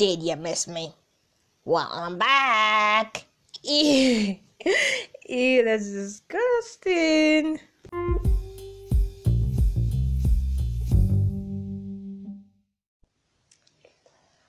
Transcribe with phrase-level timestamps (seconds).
[0.00, 0.94] Did you miss me?
[1.66, 3.26] Well, I'm back.
[3.62, 4.34] Ew,
[5.28, 7.60] Ew that's disgusting.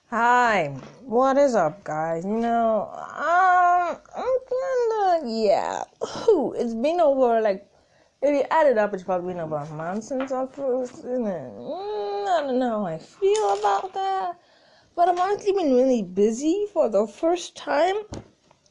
[0.08, 0.74] Hi,
[1.04, 2.24] what is up, guys?
[2.24, 5.84] You know, um, I'm kinda, yeah.
[6.30, 7.70] Ooh, it's been over, like,
[8.22, 11.20] if you add it up, it's probably been about a month since I posted it.
[11.20, 14.38] Mm, I don't know how I feel about that.
[14.94, 17.96] But I've honestly been really busy for the first time.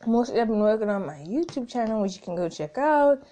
[0.06, 3.24] Mostly, I've been working on my YouTube channel, which you can go check out.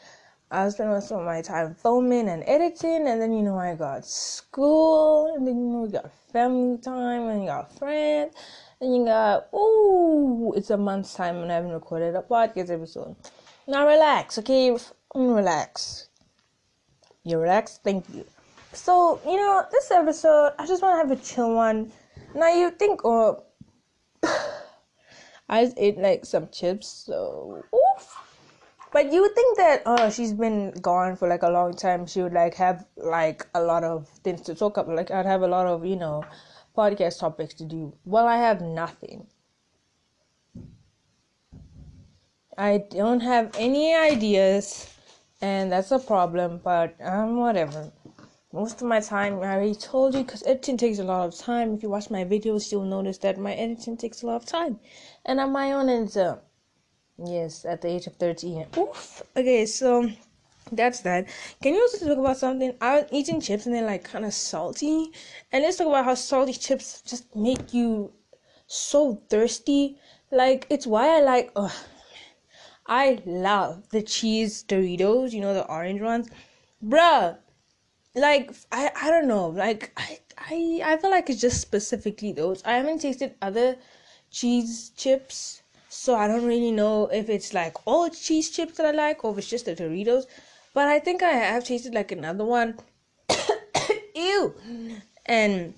[0.52, 4.06] I spending most of my time filming and editing, and then you know I got
[4.06, 8.34] school, and then you know we got family time, and you got friends,
[8.82, 13.16] and you got ooh, it's a month's time, and I haven't recorded a podcast episode.
[13.68, 14.72] Now relax, okay?
[15.16, 16.10] Mm, relax.
[17.24, 17.80] You relax.
[17.84, 18.26] Thank you.
[18.74, 21.92] So you know this episode, I just want to have a chill one.
[22.36, 23.44] Now you think, oh,
[25.50, 28.20] I just ate like some chips, so oof.
[28.92, 32.08] But you think that oh she's been gone for like a long time.
[32.08, 34.96] She would like have like a lot of things to talk about.
[34.96, 36.24] Like I'd have a lot of you know
[36.76, 37.94] podcast topics to do.
[38.06, 39.28] Well, I have nothing.
[42.58, 44.92] I don't have any ideas,
[45.42, 46.60] and that's a problem.
[46.64, 47.92] But um, whatever.
[48.52, 51.76] Most of my time, I already told you, because editing takes a lot of time.
[51.76, 54.80] If you watch my videos, you'll notice that my editing takes a lot of time,
[55.26, 56.40] and on my own, uh,
[57.26, 58.66] Yes, at the age of 13.
[58.78, 59.22] Oof.
[59.36, 60.10] Okay, so
[60.72, 61.28] that's that.
[61.62, 62.74] Can you also talk about something?
[62.80, 65.12] I was eating chips and they're like kind of salty.
[65.52, 68.14] And let's talk about how salty chips just make you
[68.68, 69.98] so thirsty.
[70.32, 71.76] Like, it's why I like, oh
[72.88, 76.30] I love the cheese Doritos, you know, the orange ones.
[76.84, 77.38] Bruh,
[78.20, 79.48] like, I, I don't know.
[79.48, 82.64] Like, I, I, I feel like it's just specifically those.
[82.64, 83.78] I haven't tasted other
[84.32, 88.92] cheese chips so I don't really know if it's like all cheese chips that I
[88.92, 90.26] like or if it's just the Doritos.
[90.74, 92.78] But I think I have tasted like another one.
[94.16, 94.54] Ew.
[95.26, 95.74] And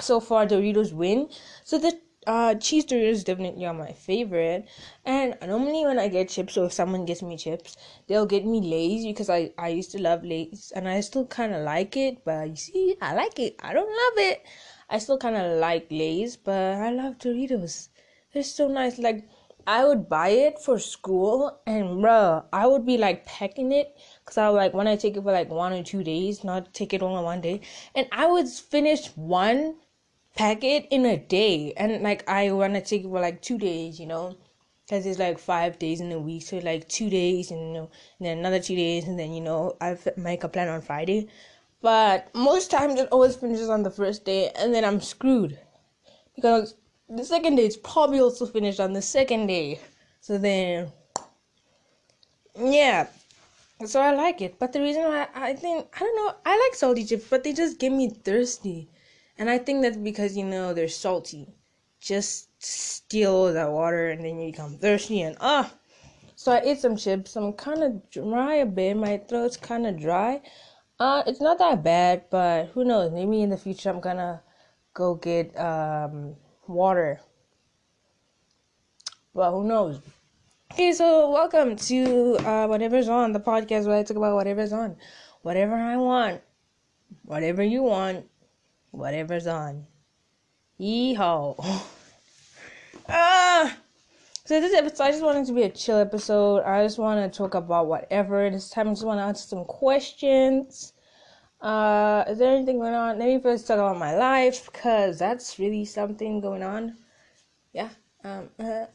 [0.00, 1.28] so far Doritos win.
[1.62, 4.68] So the uh, cheese Doritos definitely are my favorite.
[5.04, 7.76] And normally when I get chips or if someone gets me chips,
[8.06, 11.54] they'll get me Lay's because I, I used to love Lay's and I still kind
[11.54, 12.24] of like it.
[12.24, 13.56] But you see, I like it.
[13.62, 14.44] I don't love it.
[14.88, 17.88] I still kind of like Lay's, but I love Doritos.
[18.32, 18.98] They're so nice.
[18.98, 19.28] Like
[19.66, 24.38] I would buy it for school, and bro, I would be like packing it because
[24.38, 26.94] I would like when I take it for like one or two days, not take
[26.94, 27.62] it all in one day,
[27.94, 29.74] and I would finish one
[30.36, 33.98] packet in a day, and like I want to take it for like two days,
[33.98, 34.36] you know,
[34.84, 37.90] because it's like five days in a week, so like two days, and you know,
[38.18, 41.28] and then another two days, and then you know I make a plan on Friday,
[41.82, 45.58] but most times it always finishes on the first day, and then I'm screwed
[46.34, 46.74] because
[47.08, 49.80] the second day is probably also finished on the second day.
[50.20, 50.92] So then,
[52.58, 53.06] yeah.
[53.84, 54.58] So I like it.
[54.58, 57.52] But the reason why I think, I don't know, I like salty chips, but they
[57.52, 58.88] just get me thirsty.
[59.38, 61.48] And I think that's because, you know, they're salty.
[62.00, 65.72] Just steal that water and then you become thirsty and ah.
[66.34, 67.36] So I ate some chips.
[67.36, 68.96] I'm kind of dry a bit.
[68.96, 70.42] My throat's kind of dry.
[70.98, 73.12] Uh, it's not that bad, but who knows?
[73.12, 74.42] Maybe in the future I'm gonna
[74.94, 76.36] go get um
[76.66, 77.20] water.
[79.34, 80.00] Well, who knows?
[80.72, 84.96] Okay, so welcome to uh, whatever's on the podcast where I talk about whatever's on,
[85.42, 86.40] whatever I want,
[87.24, 88.26] whatever you want,
[88.96, 89.86] whatever's on.
[90.80, 91.54] Yeehaw!
[93.08, 93.76] ah.
[94.44, 96.62] So this episode, I just wanted to be a chill episode.
[96.62, 98.48] I just want to talk about whatever.
[98.48, 100.92] This time, I just want to answer some questions.
[101.60, 103.18] Uh, is there anything going on?
[103.18, 106.96] Let me first talk about my life because that's really something going on.
[107.72, 107.88] Yeah.
[108.22, 108.50] Um.
[108.58, 108.86] Uh,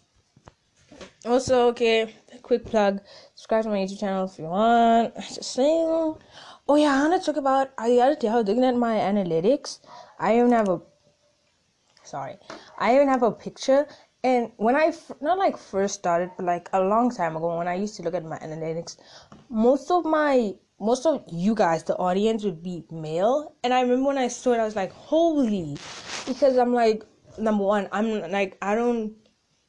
[1.26, 3.02] also, okay, quick plug.
[3.36, 5.16] Subscribe to my YouTube channel if you want.
[5.16, 6.16] Just saying.
[6.68, 7.72] Oh yeah, I want to talk about.
[7.78, 9.80] I was looking at my analytics.
[10.20, 10.82] I even have a.
[12.04, 12.38] Sorry,
[12.78, 13.88] I even have a picture.
[14.24, 17.76] And when I not like first started, but like a long time ago, when I
[17.76, 18.97] used to look at my analytics,
[19.50, 23.56] most of my most of you guys, the audience would be male.
[23.64, 25.78] And I remember when I saw it, I was like, holy,
[26.28, 27.03] because I'm like,
[27.38, 29.14] number one, I'm like, I don't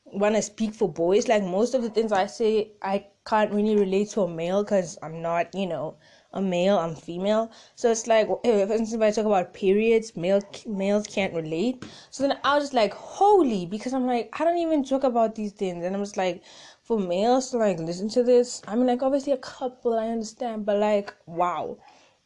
[0.06, 1.28] want to speak for boys.
[1.28, 4.98] Like most of the things I say, I can't really relate to a male because
[5.02, 5.96] I'm not, you know,
[6.34, 6.78] a male.
[6.78, 7.50] I'm female.
[7.74, 11.84] So it's like, if, I talk about periods, male males can't relate.
[12.10, 15.34] So then I was just like, holy, because I'm like, I don't even talk about
[15.34, 16.42] these things, and I'm just like,
[16.82, 18.62] for males to like listen to this.
[18.66, 21.78] I mean, like obviously a couple I understand, but like wow,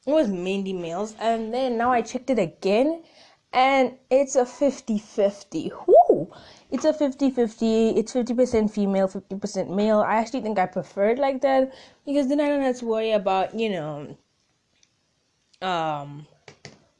[0.06, 1.14] it was mainly males.
[1.20, 3.02] And then now I checked it again,
[3.52, 5.72] and it's a 50-50.
[5.86, 6.32] Whoo!
[6.70, 7.96] It's a 50-50.
[7.96, 10.00] It's 50% female, 50% male.
[10.00, 11.72] I actually think I prefer it like that
[12.04, 14.16] because then I don't have to worry about you know,
[15.62, 16.26] um,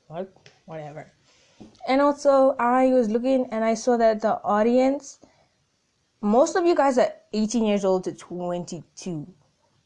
[0.08, 0.32] what,
[0.66, 1.10] whatever.
[1.88, 5.18] And also, I was looking and I saw that the audience,
[6.20, 9.26] most of you guys are 18 years old to 22.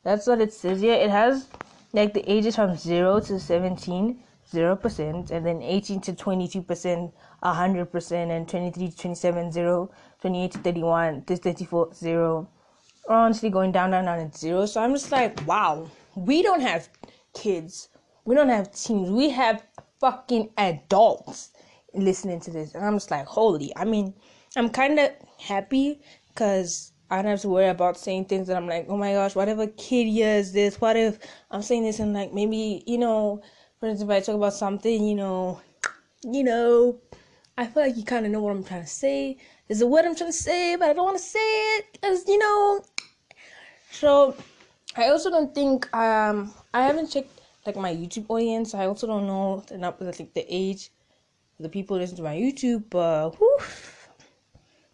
[0.02, 0.94] That's what it says here.
[0.94, 1.48] It has
[1.92, 7.12] like the ages from 0 to 17, 0%, and then 18 to 22%,
[7.42, 12.48] 100%, and 23 to 27, 0, 28 to 31, to 34, 0.
[13.08, 14.66] Honestly, going down, down, down, at 0.
[14.66, 16.88] So I'm just like, wow, we don't have
[17.34, 17.88] kids.
[18.24, 19.10] We don't have teens.
[19.10, 19.64] We have
[20.00, 21.50] fucking adults
[21.94, 22.74] listening to this.
[22.74, 23.72] And I'm just like, holy.
[23.76, 24.14] I mean,
[24.56, 28.68] I'm kind of happy because I don't have to worry about saying things that I'm
[28.68, 31.18] like, oh my gosh, what if a kid hears this, what if
[31.50, 33.42] I'm saying this and like maybe, you know,
[33.80, 35.58] for if I talk about something, you know,
[36.22, 37.00] you know,
[37.56, 39.38] I feel like you kind of know what I'm trying to say.
[39.66, 41.38] There's a word I'm trying to say, but I don't want to say
[41.78, 42.84] it as you know.
[43.90, 44.36] So,
[44.96, 48.74] I also don't think, um, I haven't checked like my YouTube audience.
[48.74, 50.90] I also don't know the, like the age
[51.58, 53.58] of the people listen to my YouTube, but whew,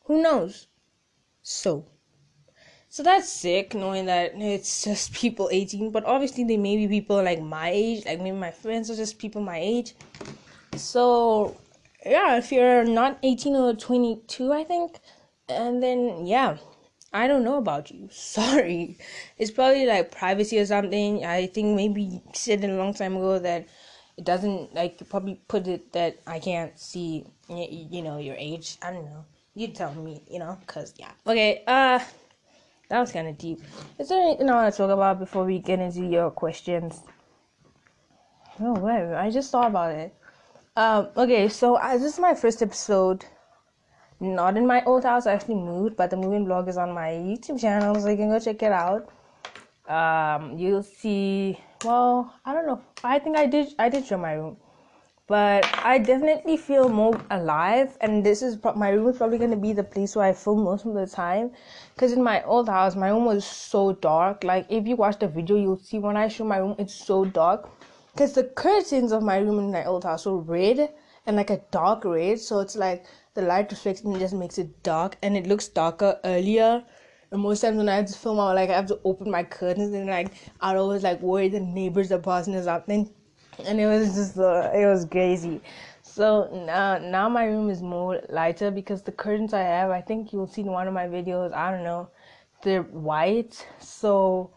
[0.04, 0.68] who knows?
[1.42, 1.84] So,
[2.96, 7.22] so that's sick knowing that it's just people 18, but obviously they may be people
[7.22, 9.94] like my age, like maybe my friends are just people my age.
[10.76, 11.60] So,
[12.06, 14.98] yeah, if you're not 18 or 22, I think,
[15.46, 16.56] and then yeah,
[17.12, 18.08] I don't know about you.
[18.12, 18.96] Sorry.
[19.36, 21.22] It's probably like privacy or something.
[21.22, 23.66] I think maybe said a long time ago that
[24.16, 28.78] it doesn't like you probably put it that I can't see you know your age.
[28.80, 29.26] I don't know.
[29.54, 31.12] You tell me, you know, cause yeah.
[31.26, 31.98] Okay, uh,
[32.88, 33.60] that was kind of deep.
[33.98, 37.02] Is there anything I want to talk about before we get into your questions?
[38.58, 39.14] No way.
[39.14, 40.14] I just thought about it.
[40.76, 43.24] Um, okay, so uh, this is my first episode.
[44.20, 45.26] Not in my old house.
[45.26, 48.30] I actually moved, but the moving blog is on my YouTube channel, so you can
[48.30, 49.10] go check it out.
[49.88, 52.80] Um, you'll see well, I don't know.
[53.04, 53.68] I think I did.
[53.78, 54.56] I did show my room,
[55.26, 57.96] but I definitely feel more alive.
[58.00, 60.62] And this is pro- my room is probably gonna be the place where I film
[60.62, 61.50] most of the time.
[61.96, 64.44] Cause in my old house, my room was so dark.
[64.44, 67.24] Like if you watch the video, you'll see when I show my room, it's so
[67.24, 67.68] dark.
[68.16, 70.92] Cause the curtains of my room in my old house were red
[71.26, 74.58] and like a dark red, so it's like the light reflects and it just makes
[74.58, 76.84] it dark, and it looks darker earlier
[77.32, 79.42] and most times when I have to film, I like I have to open my
[79.42, 83.10] curtains and like I'd always like worry the neighbors are passing or something,
[83.64, 85.60] and it was just uh, it was crazy.
[86.02, 90.32] So now now my room is more lighter because the curtains I have, I think
[90.32, 91.52] you'll see in one of my videos.
[91.52, 92.08] I don't know,
[92.62, 94.50] they're white, so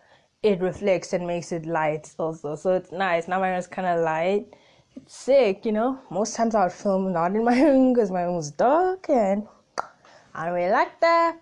[0.44, 2.56] it reflects and makes it light also.
[2.56, 3.28] So it's nice.
[3.28, 4.48] Now my room is kind of light.
[4.96, 6.00] It's sick, you know.
[6.10, 9.48] Most times I would film not in my room because my room is dark and
[10.34, 11.40] I don't really like that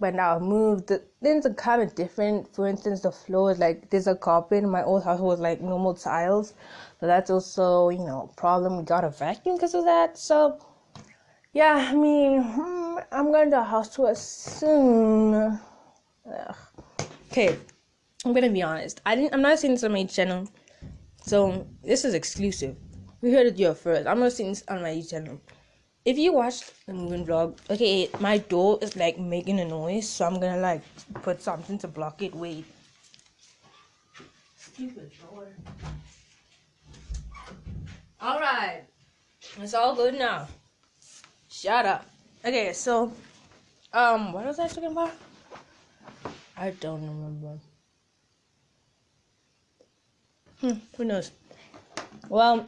[0.00, 0.88] now I've moved.
[0.88, 2.52] The, things are kind of different.
[2.54, 4.64] For instance, the floor is like there's a carpet.
[4.64, 6.54] My old house was like normal tiles,
[7.00, 8.78] but that's also you know problem.
[8.78, 10.16] We got a vacuum because of that.
[10.16, 10.58] So
[11.52, 15.34] yeah, I mean hmm, I'm going to a house tour soon.
[15.34, 16.56] Ugh.
[17.30, 17.58] Okay,
[18.24, 19.02] I'm gonna be honest.
[19.04, 19.34] I didn't.
[19.34, 20.48] I'm not seeing this on my channel,
[21.22, 22.74] so this is exclusive.
[23.20, 24.06] We heard it here first.
[24.06, 25.40] I'm not seeing this on my channel
[26.10, 30.26] if you watch the moving vlog, okay, my door is like making a noise, so
[30.26, 30.82] I'm gonna like
[31.22, 32.34] put something to block it.
[32.34, 32.64] Wait.
[34.56, 35.46] Stupid door.
[38.20, 38.84] Alright.
[39.62, 40.48] It's all good now.
[41.48, 42.04] Shut up.
[42.44, 43.12] Okay, so
[43.92, 45.12] um what was I talking about?
[46.56, 47.54] I don't remember.
[50.60, 51.30] Hmm, who knows?
[52.28, 52.66] Well,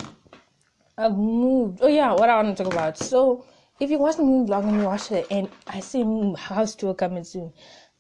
[0.99, 1.79] I've moved.
[1.81, 2.99] Oh yeah, what I want to talk about.
[2.99, 3.47] So
[3.81, 6.05] if you watch the movie vlog and you watch it, and I see
[6.37, 7.53] house tour coming soon.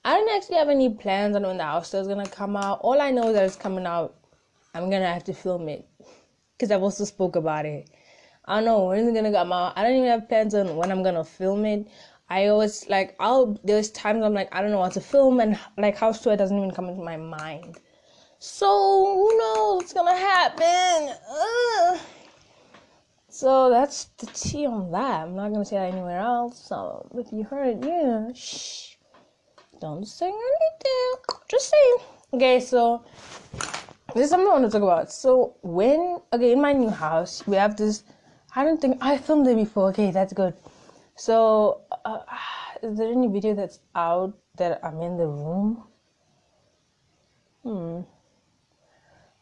[0.05, 2.81] I don't actually have any plans on when the house tour is gonna come out.
[2.83, 4.15] All I know is that it's coming out.
[4.75, 5.87] I'm gonna have to film it
[6.57, 7.89] because I've also spoke about it.
[8.45, 9.73] I don't know when it's gonna come out.
[9.77, 11.89] I don't even have plans on when I'm gonna film it.
[12.29, 15.59] I always like I'll there's times I'm like I don't know what to film and
[15.79, 17.79] like house tour doesn't even come into my mind.
[18.39, 21.15] So who knows what's gonna happen?
[21.31, 22.01] Ugh.
[23.33, 25.23] So that's the tea on that.
[25.23, 26.63] I'm not gonna say that anywhere else.
[26.69, 28.97] So if you heard, yeah, shh,
[29.81, 31.39] don't say anything.
[31.49, 32.05] Just say.
[32.35, 33.03] Okay, so
[34.15, 35.11] this is something I want to talk about.
[35.11, 38.05] So when okay in my new house we have this.
[38.55, 39.89] I don't think I filmed it before.
[39.89, 40.53] Okay, that's good.
[41.17, 42.19] So uh,
[42.83, 45.85] is there any video that's out that I'm in the room?
[47.63, 48.01] Hmm.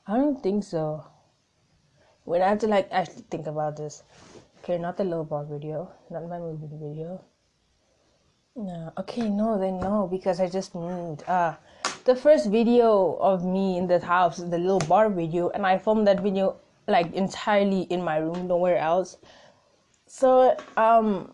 [0.06, 1.04] I don't think so.
[2.30, 4.04] When I have to like actually think about this.
[4.62, 7.20] Okay, not the low bar video, not my movie video.
[8.54, 9.28] No, Okay.
[9.28, 11.24] No, then no, because I just moved.
[11.26, 11.56] Uh,
[12.04, 16.06] the first video of me in the house the little bar video, and I filmed
[16.06, 16.54] that video
[16.86, 19.16] like entirely in my room, nowhere else.
[20.06, 21.32] So um,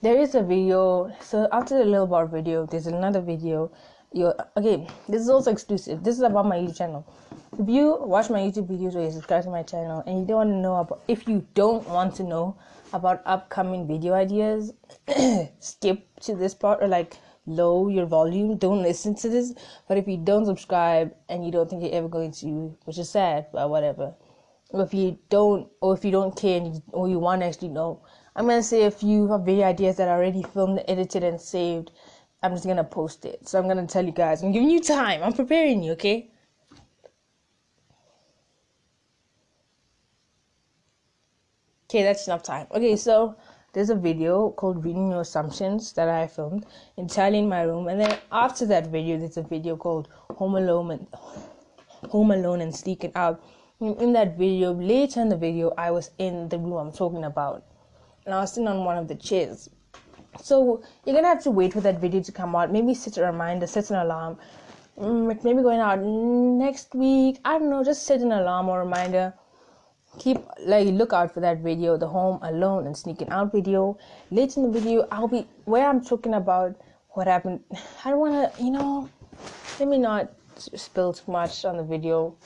[0.00, 1.14] there is a video.
[1.20, 3.70] So after the little bar video, there's another video.
[4.12, 4.88] You okay?
[5.08, 6.02] This is also exclusive.
[6.02, 7.06] This is about my YouTube channel.
[7.58, 10.36] If you watch my YouTube videos or you subscribe to my channel and you don't
[10.36, 12.56] want to know about, if you don't want to know
[12.94, 14.72] about upcoming video ideas,
[15.60, 18.56] skip to this part or like low your volume.
[18.56, 19.52] Don't listen to this.
[19.86, 23.10] But if you don't subscribe and you don't think you're ever going to, which is
[23.10, 24.14] sad, but whatever.
[24.72, 27.68] If you don't, or if you don't care and you, or you want to actually
[27.68, 28.00] know,
[28.34, 31.90] I'm gonna say a few video ideas that I already filmed, edited, and saved.
[32.42, 33.46] I'm just gonna post it.
[33.46, 34.42] So I'm gonna tell you guys.
[34.42, 35.22] I'm giving you time.
[35.22, 35.92] I'm preparing you.
[35.92, 36.31] Okay.
[41.92, 42.66] Okay, that's enough time.
[42.70, 43.36] Okay, so
[43.74, 46.64] there's a video called Reading Your Assumptions that I filmed
[46.96, 50.92] entirely in my room, and then after that video, there's a video called Home Alone
[50.92, 51.06] and
[52.08, 53.44] Home Alone and Sneaking Out.
[53.78, 57.66] In, that video, later in the video, I was in the room I'm talking about,
[58.24, 59.68] and I was sitting on one of the chairs.
[60.40, 62.72] So you're gonna have to wait for that video to come out.
[62.72, 64.38] Maybe set a reminder, set an alarm.
[64.98, 67.38] Mm, maybe going out next week.
[67.44, 67.84] I don't know.
[67.84, 69.34] Just set an alarm or reminder
[70.18, 73.98] keep like look out for that video the home alone and sneaking out video.
[74.30, 76.76] Later in the video i'll be where i'm talking about
[77.10, 77.60] what happened.
[78.04, 79.08] I don't want to you know
[79.78, 82.36] let me not spill too much on the video.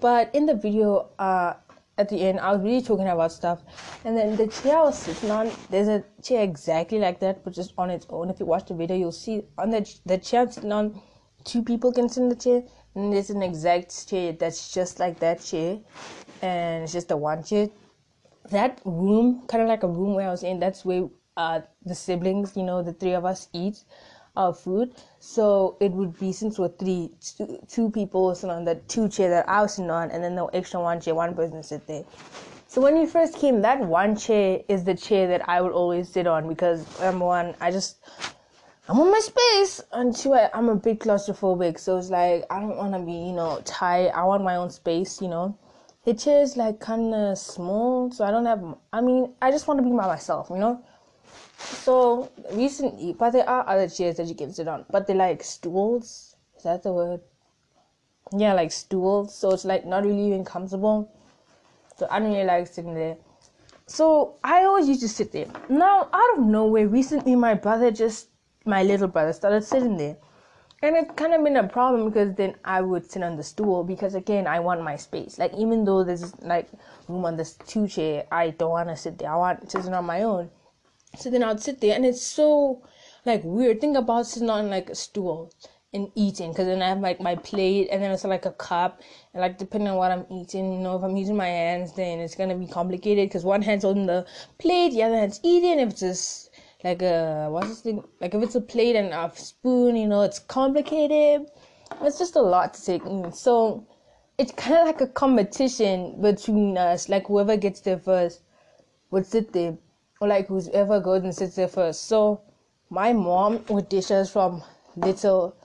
[0.00, 1.54] But in the video uh
[1.98, 3.60] at the end i was really talking about stuff.
[4.04, 7.52] And then the chair i was sitting on there's a chair exactly like that but
[7.52, 8.30] just on its own.
[8.30, 11.00] If you watch the video you'll see on the, the chair i'm sitting on
[11.44, 12.62] two people can sit in the chair
[12.94, 15.78] and there's an exact chair that's just like that chair
[16.42, 17.68] and it's just a one chair
[18.50, 21.94] that room kind of like a room where i was in that's where uh the
[21.94, 23.84] siblings you know the three of us eat
[24.36, 24.94] our food.
[25.18, 29.28] So it would be since we're three two, two people sitting on the two chair
[29.30, 32.04] that i was sitting on and then the extra one chair one person sit there.
[32.66, 36.08] So when we first came that one chair is the chair that i would always
[36.08, 37.98] sit on because number one i just
[38.88, 39.80] I'm on my space.
[40.20, 43.32] Two, I, I'm a bit claustrophobic, so it's like I don't want to be, you
[43.32, 44.08] know, tight.
[44.08, 45.56] I want my own space, you know.
[46.04, 48.74] The chair is like kind of small, so I don't have.
[48.92, 50.82] I mean, I just want to be by myself, you know.
[51.58, 55.44] So recently, but there are other chairs that you can sit on, but they're like
[55.44, 56.34] stools.
[56.56, 57.20] Is that the word?
[58.36, 59.32] Yeah, like stools.
[59.32, 61.08] So it's like not really even comfortable.
[61.96, 63.16] So I don't really like sitting there.
[63.86, 65.46] So I always used to sit there.
[65.68, 68.28] Now, out of nowhere, recently my brother just
[68.64, 70.16] my little brother started sitting there.
[70.84, 73.84] And it kind of been a problem because then I would sit on the stool
[73.84, 75.38] because again I want my space.
[75.38, 76.68] Like even though there's like
[77.06, 79.30] room on this two chair, I don't want to sit there.
[79.30, 80.50] I want to sit on my own.
[81.16, 82.82] So then I'd sit there, and it's so
[83.24, 83.80] like weird.
[83.80, 85.52] Think about sitting on like a stool
[85.94, 89.02] and eating because then I have like my plate and then it's like a cup
[89.34, 92.18] and like depending on what I'm eating, you know, if I'm using my hands, then
[92.18, 94.26] it's gonna be complicated because one hand's holding the
[94.58, 95.78] plate, the other hand's eating.
[95.80, 96.41] If it's just
[96.84, 98.02] like a what's this thing?
[98.20, 101.48] Like if it's a plate and a spoon, you know, it's complicated.
[102.00, 103.32] It's just a lot to take in.
[103.32, 103.86] So
[104.38, 107.08] it's kind of like a competition between us.
[107.08, 108.42] Like whoever gets there first
[109.10, 109.76] would sit there,
[110.20, 112.06] or like whoever goes and sits there first.
[112.06, 112.40] So
[112.90, 114.62] my mom would dish us from
[114.96, 115.56] little.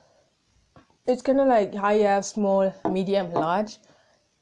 [1.08, 3.78] It's kind of like how you have small, medium, large,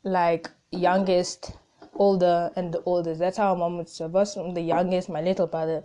[0.03, 1.53] like youngest,
[1.93, 3.19] older, and the oldest.
[3.19, 4.33] That's how mom would serve us.
[4.33, 5.83] From the youngest, my little brother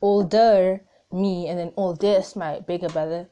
[0.00, 0.80] older
[1.12, 3.28] me and then oh, oldest my bigger brother.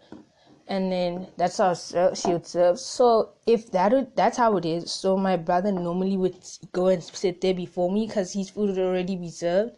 [0.67, 4.67] And then that's how uh, she would serve so if that would, that's how it
[4.67, 4.93] is.
[4.93, 6.37] So my brother normally would
[6.73, 9.73] go and sit there before me because his food would already be served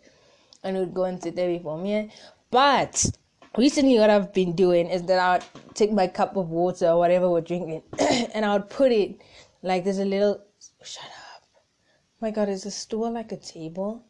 [0.64, 2.10] and he would go and sit there before me.
[2.50, 3.06] But
[3.58, 6.98] recently what i've been doing is that i would take my cup of water or
[6.98, 7.82] whatever we're drinking
[8.34, 9.20] and i would put it
[9.62, 10.40] like there's a little
[10.82, 11.42] shut up.
[12.20, 14.04] My god is a stool like a table?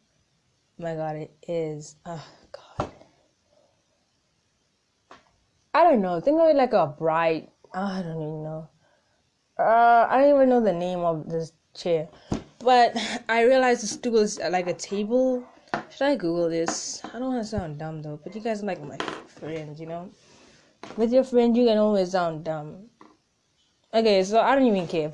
[0.77, 1.95] My god it is.
[2.05, 2.91] Oh god
[5.73, 6.19] i don't know.
[6.19, 8.67] Think of it like a bright i don't even know.
[9.57, 12.07] Uh i don't even know the name of this chair.
[12.59, 12.95] But
[13.29, 15.43] i realized the stool is like a table.
[15.89, 17.01] Should i google this?
[17.05, 18.97] I don't want to sound dumb though but you guys are like my
[19.27, 20.09] friends you know?
[20.97, 22.89] With your friends you can always sound dumb.
[23.93, 25.13] Okay so i don't even care.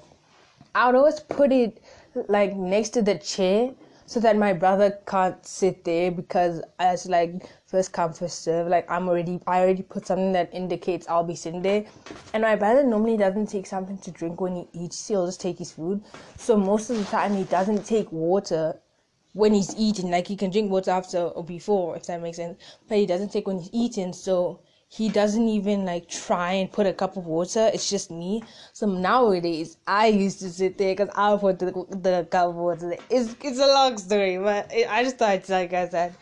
[0.74, 1.82] I would always put it
[2.28, 3.74] like next to the chair
[4.06, 8.89] so that my brother can't sit there because as like first come first serve like
[8.89, 11.86] i'm already i already put something that indicates i'll be sitting there
[12.33, 15.57] and my brother normally doesn't take something to drink when he eats he'll just take
[15.57, 16.01] his food
[16.38, 18.79] so most of the time he doesn't take water
[19.38, 20.09] when he's eating.
[20.09, 22.57] Like he can drink water after or before, if that makes sense.
[22.88, 24.12] But he doesn't take when he's eating.
[24.12, 27.70] So he doesn't even like try and put a cup of water.
[27.74, 28.44] It's just me.
[28.72, 32.96] So nowadays, I used to sit there because I put the, the cup of water.
[33.10, 36.13] It's it's a long story, but it, I just thought I'd tell you guys that.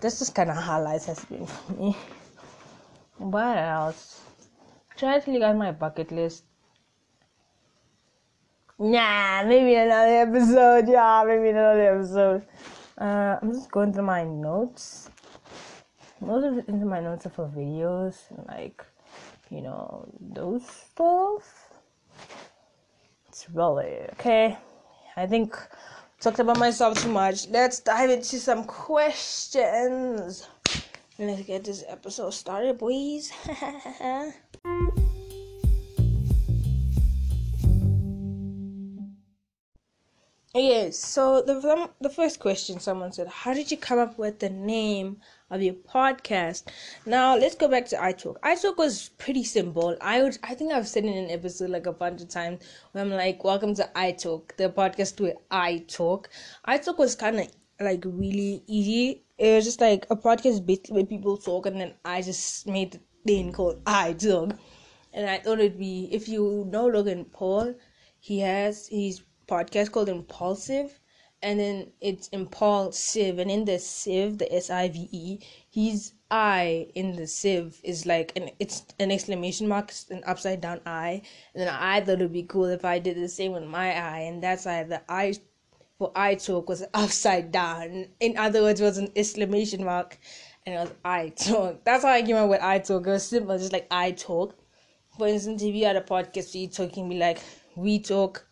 [0.00, 1.96] That's just kind of how life has been for me.
[3.18, 4.20] What else?
[4.96, 6.44] Try to look at my bucket list.
[8.78, 10.88] Nah, maybe another episode.
[10.88, 12.46] Yeah, maybe another episode.
[12.98, 15.10] Uh, I'm just going through my notes
[16.22, 18.16] most of into my notes are for videos
[18.48, 18.84] like
[19.50, 21.70] you know those stuff.
[23.28, 24.56] It's really okay?
[25.16, 25.56] I think
[26.20, 27.48] talked about myself too much.
[27.48, 30.48] Let's dive into some questions.
[31.18, 33.32] Let's get this episode started boys.
[40.54, 44.50] Yes, so the the first question someone said, "How did you come up with the
[44.50, 46.64] name of your podcast?"
[47.06, 48.40] Now let's go back to iTalk.
[48.40, 49.96] iTalk was pretty simple.
[50.00, 53.04] I would I think I've said in an episode like a bunch of times where
[53.04, 56.28] I'm like, "Welcome to iTalk, the podcast where I talk."
[56.66, 57.48] iTalk was kind of
[57.80, 59.24] like really easy.
[59.38, 62.92] It was just like a podcast bit where people talk, and then I just made
[62.92, 64.58] the thing called iTalk,
[65.12, 67.74] and I thought it'd be if you know Logan Paul,
[68.20, 70.98] he has his podcast called Impaulsive,
[71.42, 76.88] and then it's Impaulsive, and in the sieve, the S I V E, he's I
[76.94, 81.22] in the sieve is like an it's an exclamation mark, an upside down I,
[81.54, 84.20] and then I thought it'd be cool if I did the same with my eye,
[84.20, 85.34] and that's why the I
[85.98, 88.06] for I talk was upside down.
[88.20, 90.18] In other words, was an exclamation mark,
[90.64, 91.84] and it was I talk.
[91.84, 93.06] That's how I came up with I talk.
[93.06, 94.56] It was simple, just like I talk.
[95.18, 97.40] For instance, if you had a podcast, you talking, be like
[97.76, 98.46] we talk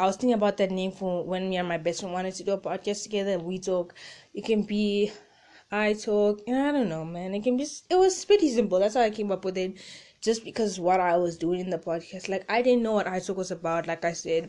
[0.00, 2.44] I was thinking about that name for when me and my best friend wanted to
[2.44, 3.38] do a podcast together.
[3.38, 3.94] We talk.
[4.32, 5.12] It can be
[5.70, 6.40] I talk.
[6.46, 7.34] And I don't know, man.
[7.34, 7.66] It can be.
[7.90, 8.78] It was pretty simple.
[8.78, 9.76] That's how I came up with it.
[10.22, 13.20] Just because what I was doing in the podcast, like I didn't know what I
[13.20, 13.86] talk was about.
[13.86, 14.48] Like I said,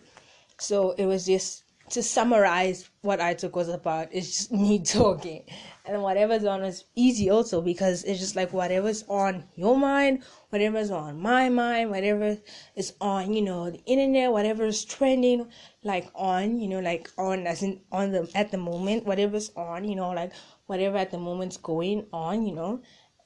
[0.57, 1.60] so it was just
[1.91, 4.11] to summarize what I talk was about.
[4.11, 5.43] is just me talking,
[5.85, 10.91] and whatever's on is easy also because it's just like whatever's on your mind whatever's
[10.91, 12.37] on my mind, whatever
[12.75, 15.47] is on, you know, the internet, whatever is trending,
[15.83, 19.85] like on, you know, like on as in on the at the moment, whatever's on,
[19.85, 20.33] you know, like
[20.67, 22.81] whatever at the moment's going on, you know.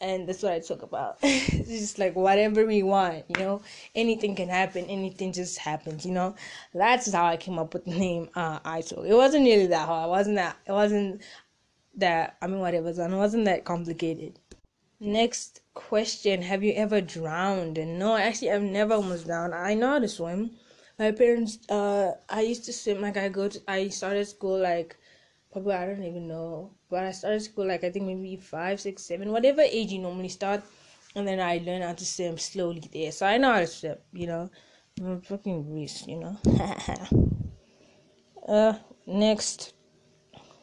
[0.05, 1.17] And that's what I talk about.
[1.23, 3.63] it's just like whatever we want, you know.
[3.95, 4.85] Anything can happen.
[4.85, 6.35] Anything just happens, you know.
[6.75, 9.03] That's how I came up with the name uh, I talk.
[9.03, 10.05] It wasn't really that hard.
[10.05, 10.57] It wasn't that.
[10.67, 11.23] It wasn't
[11.95, 12.37] that.
[12.39, 13.13] I mean, whatever's on.
[13.13, 14.37] It wasn't that complicated.
[14.99, 17.79] Next question Have you ever drowned?
[17.79, 19.55] And no, actually, I've never almost drowned.
[19.55, 20.51] I know how to swim.
[20.99, 24.97] My parents, uh, I used to swim like I go to, I started school like
[25.55, 29.03] probably, I don't even know, but I started school like I think maybe five, six,
[29.03, 30.61] seven, whatever age you normally start.
[31.15, 33.09] And then I learned how to swim slowly there.
[33.13, 34.49] So I know how to swim, you know.
[34.99, 36.37] I'm fucking beast, you know.
[38.49, 38.73] uh,
[39.07, 39.73] next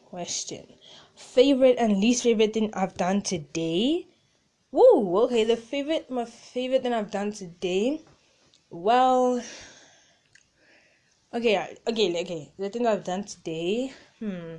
[0.05, 0.67] question.
[1.15, 4.05] Favorite and least favorite thing I've done today?
[4.71, 5.17] Woo!
[5.25, 7.99] Okay, the favorite, my favorite thing I've done today.
[8.69, 9.41] Well,
[11.33, 12.51] okay, okay, okay.
[12.59, 13.91] The thing I've done today.
[14.19, 14.57] Hmm.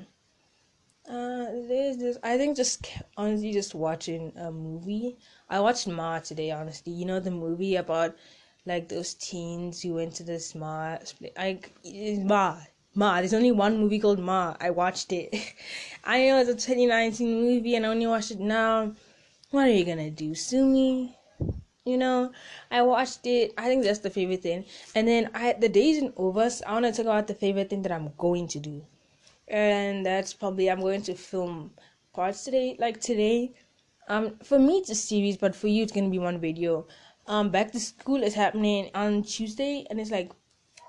[1.08, 2.18] Uh, there's this.
[2.22, 5.18] I think just honestly, just watching a movie.
[5.50, 6.50] I watched Ma today.
[6.50, 8.16] Honestly, you know the movie about
[8.66, 10.98] like those teens who went to this Ma.
[11.36, 12.56] Like Ma,
[12.94, 13.18] Ma.
[13.18, 14.56] There's only one movie called Ma.
[14.60, 15.34] I watched it.
[16.04, 18.94] I know it's a 2019 movie, and I only watched it now
[19.54, 20.34] what are you gonna do?
[20.34, 21.16] Sue me?
[21.84, 22.32] You know,
[22.72, 23.54] I watched it.
[23.56, 24.64] I think that's the favorite thing.
[24.96, 26.50] And then I the day isn't over.
[26.50, 28.84] So I want to talk about the favorite thing that I'm going to do,
[29.48, 31.72] and that's probably I'm going to film
[32.12, 32.76] parts today.
[32.78, 33.54] Like today,
[34.08, 36.86] um, for me it's a series, but for you it's gonna be one video.
[37.26, 40.30] Um, back to school is happening on Tuesday, and it's like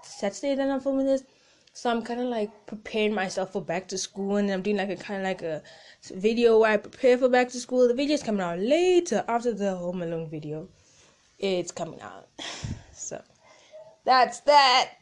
[0.01, 1.23] Saturday that I'm filming this.
[1.73, 4.89] So I'm kind of like preparing myself for back to school, and I'm doing like
[4.89, 5.61] a kind of like a
[6.13, 7.87] video where I prepare for back to school.
[7.87, 10.69] The video is coming out later after the Home Alone video.
[11.39, 12.27] It's coming out.
[12.97, 13.21] So
[14.03, 14.93] that's that.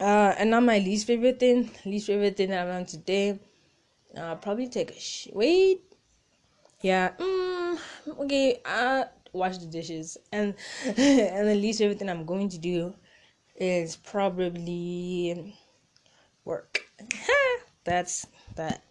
[0.00, 3.38] Uh, and now my least favorite thing, least favorite thing that I've done today.
[4.16, 5.82] Uh, probably take a sh- wait.
[6.80, 7.10] Yeah.
[7.18, 7.78] Mm,
[8.20, 8.60] okay.
[8.64, 12.94] Uh, wash the dishes, and and the least favorite thing I'm going to do
[13.56, 15.56] is probably
[16.44, 16.82] work.
[17.84, 18.82] That's that.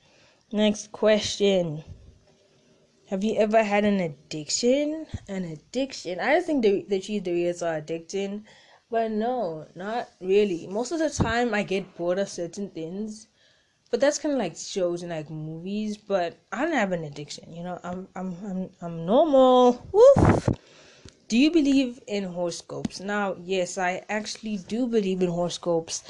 [0.52, 1.84] Next question.
[3.10, 5.08] Have you ever had an addiction?
[5.30, 6.20] An addiction?
[6.20, 8.46] I don't think the, the cheese Doritos are addiction,
[8.90, 10.68] but no, not really.
[10.68, 13.28] Most of the time, I get bored of certain things.
[13.92, 15.98] but that's kind of like shows and like movies.
[15.98, 17.80] But I don't have an addiction, you know.
[17.84, 19.88] I'm I'm I'm I'm normal.
[19.94, 20.50] Woof.
[21.30, 23.00] Do you believe in horoscopes?
[23.00, 26.04] Now, yes, I actually do believe in horoscopes.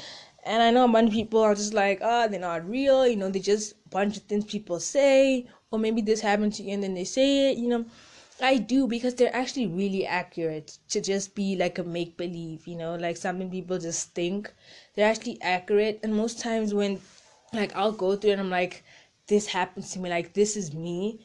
[0.44, 3.16] And I know a bunch of people are just like, oh, they're not real, you
[3.16, 6.72] know, they just a bunch of things people say, or maybe this happened to you
[6.74, 7.84] and then they say it, you know.
[8.40, 12.76] I do because they're actually really accurate to just be like a make believe, you
[12.76, 14.52] know, like something people just think.
[14.94, 17.00] They're actually accurate, and most times when
[17.52, 18.84] like I'll go through and I'm like,
[19.26, 21.20] this happens to me, like this is me.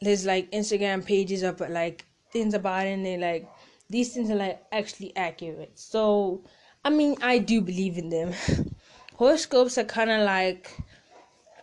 [0.00, 3.48] There's like Instagram pages of like things about it, and they're like,
[3.88, 5.78] these things are like actually accurate.
[5.78, 6.42] So
[6.84, 8.32] I mean, I do believe in them.
[9.14, 10.70] Horoscopes are kind of like,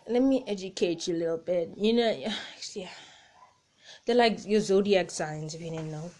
[0.08, 1.70] let me educate you a little bit.
[1.76, 2.10] You know,
[2.74, 2.88] yeah,
[4.06, 6.10] they're like your zodiac signs, if you didn't know.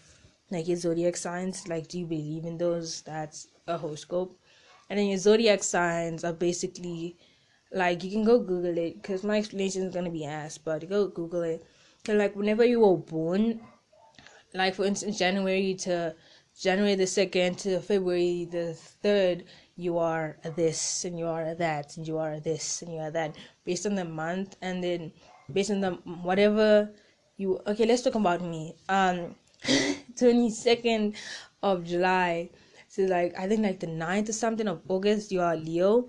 [0.51, 3.01] Like your zodiac signs, like, do you believe in those?
[3.01, 4.37] That's a horoscope.
[4.89, 7.17] And then your zodiac signs are basically
[7.71, 11.07] like you can go Google it because my explanation is gonna be asked, but go
[11.07, 11.65] Google it.
[12.05, 13.59] Cause like whenever you were born,
[14.53, 16.15] like for instance, January to
[16.59, 19.43] January the 2nd to February the 3rd,
[19.75, 23.35] you are this and you are that and you are this and you are that
[23.65, 25.11] based on the month and then
[25.51, 25.91] based on the
[26.23, 26.89] whatever
[27.37, 29.35] you okay let's talk about me um
[30.15, 31.15] 22nd
[31.63, 32.49] of july
[32.87, 36.07] so like i think like the 9th or something of august you are leo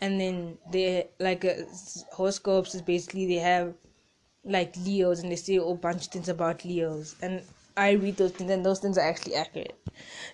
[0.00, 1.54] and then they like uh,
[2.12, 3.72] horoscopes is basically they have
[4.44, 7.42] like leos and they say a whole bunch of things about leos and
[7.76, 9.76] I read those things, and those things are actually accurate.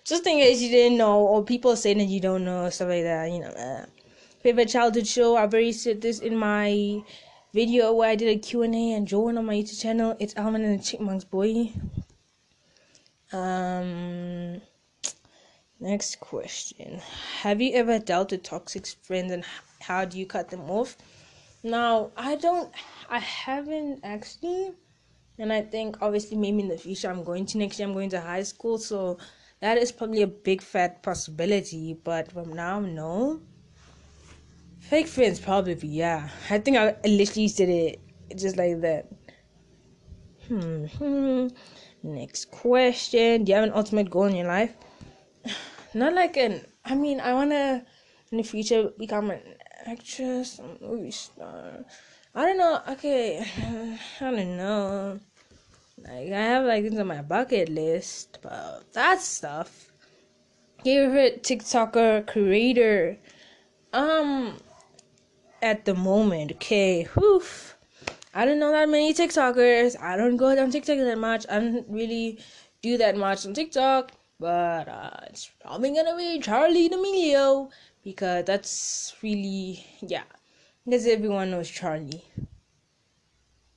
[0.05, 3.03] Just in case you didn't know, or people saying that you don't know, stuff like
[3.03, 3.31] that.
[3.31, 3.87] You know, uh,
[4.41, 5.37] favorite childhood show.
[5.37, 7.03] I've already said this in my
[7.53, 10.17] video where I did a Q and join on my YouTube channel.
[10.19, 11.73] It's Alvin and the Chipmunks, boy.
[13.33, 14.61] Um.
[15.81, 17.01] Next question:
[17.41, 19.45] Have you ever dealt with toxic friends, and
[19.81, 20.97] how do you cut them off?
[21.63, 22.73] Now, I don't.
[23.09, 24.73] I haven't actually
[25.39, 28.11] and I think obviously maybe in the future I'm going to next year I'm going
[28.11, 29.19] to high school, so
[29.61, 31.95] that is probably a big fat possibility.
[31.95, 33.41] But from now, no.
[34.83, 36.29] Fake friends, probably yeah.
[36.51, 38.01] I think I literally said it
[38.37, 39.07] just like that.
[40.49, 40.85] Hmm.
[40.87, 41.49] hmm.
[42.03, 44.75] Next question: Do you have an ultimate goal in your life?
[45.95, 46.67] Not like an.
[46.85, 47.85] I mean, I wanna
[48.31, 49.41] in the future become an
[49.87, 51.85] actress, a movie star.
[52.35, 52.81] I don't know.
[52.89, 53.39] Okay,
[54.21, 55.21] I don't know.
[55.99, 59.93] Like I have like things on my bucket list, but that stuff.
[60.83, 63.19] Favorite TikToker creator.
[63.93, 64.57] Um,
[65.63, 67.43] at the moment, okay, whew.
[68.35, 70.01] I don't know that many TikTokers.
[70.01, 71.47] I don't go on TikTok that much.
[71.51, 72.41] I don't really
[72.81, 77.71] do that much on TikTok, but uh, it's probably gonna be Charli D'Amelio
[78.03, 80.25] because that's really yeah
[80.85, 82.23] because everyone knows Charli.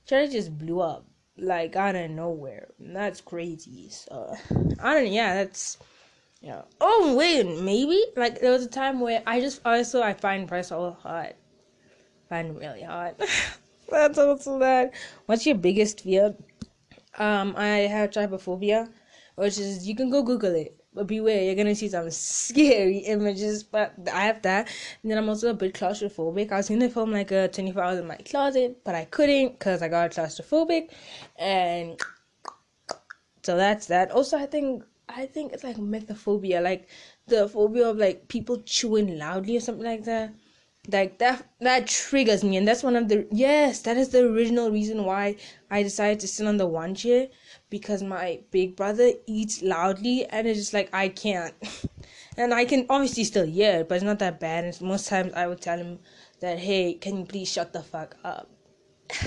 [0.08, 1.04] Charli just blew up
[1.38, 2.68] like out of nowhere.
[2.80, 3.90] That's crazy.
[3.90, 4.34] So
[4.80, 5.12] I don't.
[5.12, 5.78] Yeah, that's.
[6.40, 6.62] Yeah.
[6.80, 10.92] Oh wait, maybe like there was a time where I just also I find all
[10.92, 11.34] hot.
[12.28, 13.16] Find really hard.
[13.90, 14.92] that's also that.
[15.26, 16.34] What's your biggest fear?
[17.18, 18.88] Um, I have trypophobia,
[19.36, 20.76] which is you can go Google it.
[20.92, 23.62] But beware, you're gonna see some scary images.
[23.62, 24.68] But I have that.
[25.02, 26.50] And then I'm also a bit claustrophobic.
[26.50, 29.82] I was gonna film like a 24 hours in my closet, but I couldn't because
[29.82, 30.90] I got claustrophobic.
[31.36, 32.00] And
[33.42, 34.10] so that's that.
[34.10, 36.88] Also, I think I think it's like misophonia, like
[37.26, 40.32] the phobia of like people chewing loudly or something like that.
[40.90, 44.70] Like that that triggers me, and that's one of the yes, that is the original
[44.70, 45.36] reason why
[45.68, 47.28] I decided to sit on the one chair
[47.70, 51.54] because my big brother eats loudly and it's just like I can't.
[52.36, 54.64] and I can obviously still hear it, but it's not that bad.
[54.64, 55.98] And most times I would tell him
[56.40, 58.48] that, hey, can you please shut the fuck up?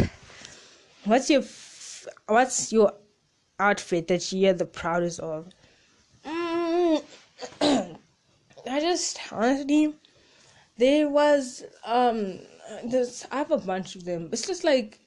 [1.03, 2.93] what's your f- what's your
[3.59, 5.49] outfit that you're the proudest of?
[6.25, 7.03] Mm,
[8.69, 9.95] I just honestly
[10.79, 12.39] there was um
[12.85, 14.29] there's I have a bunch of them.
[14.31, 14.99] It's just like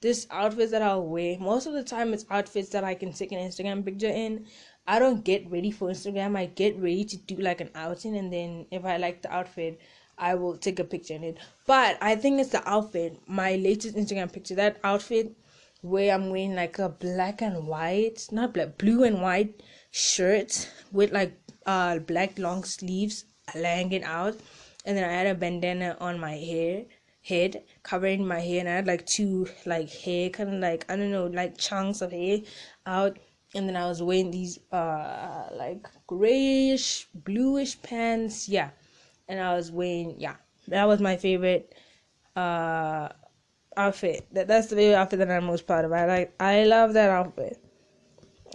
[0.00, 1.38] this outfits that I'll wear.
[1.38, 4.46] Most of the time, it's outfits that I can take an Instagram picture in.
[4.86, 6.36] I don't get ready for Instagram.
[6.36, 9.80] I get ready to do like an outing, and then if I like the outfit,
[10.18, 11.38] I will take a picture in it.
[11.66, 13.18] But I think it's the outfit.
[13.26, 15.34] My latest Instagram picture, that outfit
[15.80, 21.12] where I'm wearing like a black and white, not black, blue and white shirt with
[21.12, 21.32] like
[21.64, 24.36] uh black long sleeves hanging out,
[24.84, 26.84] and then I had a bandana on my hair
[27.22, 30.96] head covering my hair and I had like two like hair kind of like I
[30.96, 32.40] don't know like chunks of hair
[32.86, 33.18] out
[33.54, 38.70] and then I was wearing these uh like grayish bluish pants yeah
[39.28, 40.36] and I was wearing yeah
[40.68, 41.74] that was my favorite
[42.36, 43.08] uh
[43.76, 44.26] outfit.
[44.32, 45.92] That that's the baby outfit that I'm most proud of.
[45.92, 47.58] I like I love that outfit.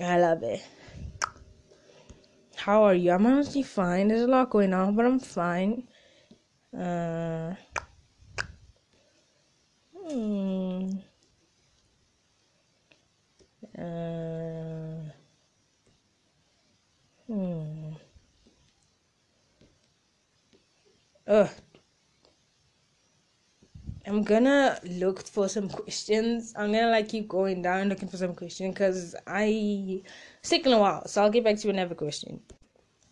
[0.01, 0.65] I love it.
[2.55, 3.11] How are you?
[3.11, 4.09] I'm honestly fine.
[4.09, 5.87] There's a lot going on, but I'm fine.
[6.77, 7.55] Uh
[10.09, 10.89] hmm.
[13.77, 15.09] Uh,
[17.27, 17.93] hmm.
[24.07, 26.53] I'm gonna look for some questions.
[26.57, 30.01] I'm gonna like keep going down looking for some questions because I
[30.41, 31.07] sick in a while.
[31.07, 32.41] So I'll get back to you another question.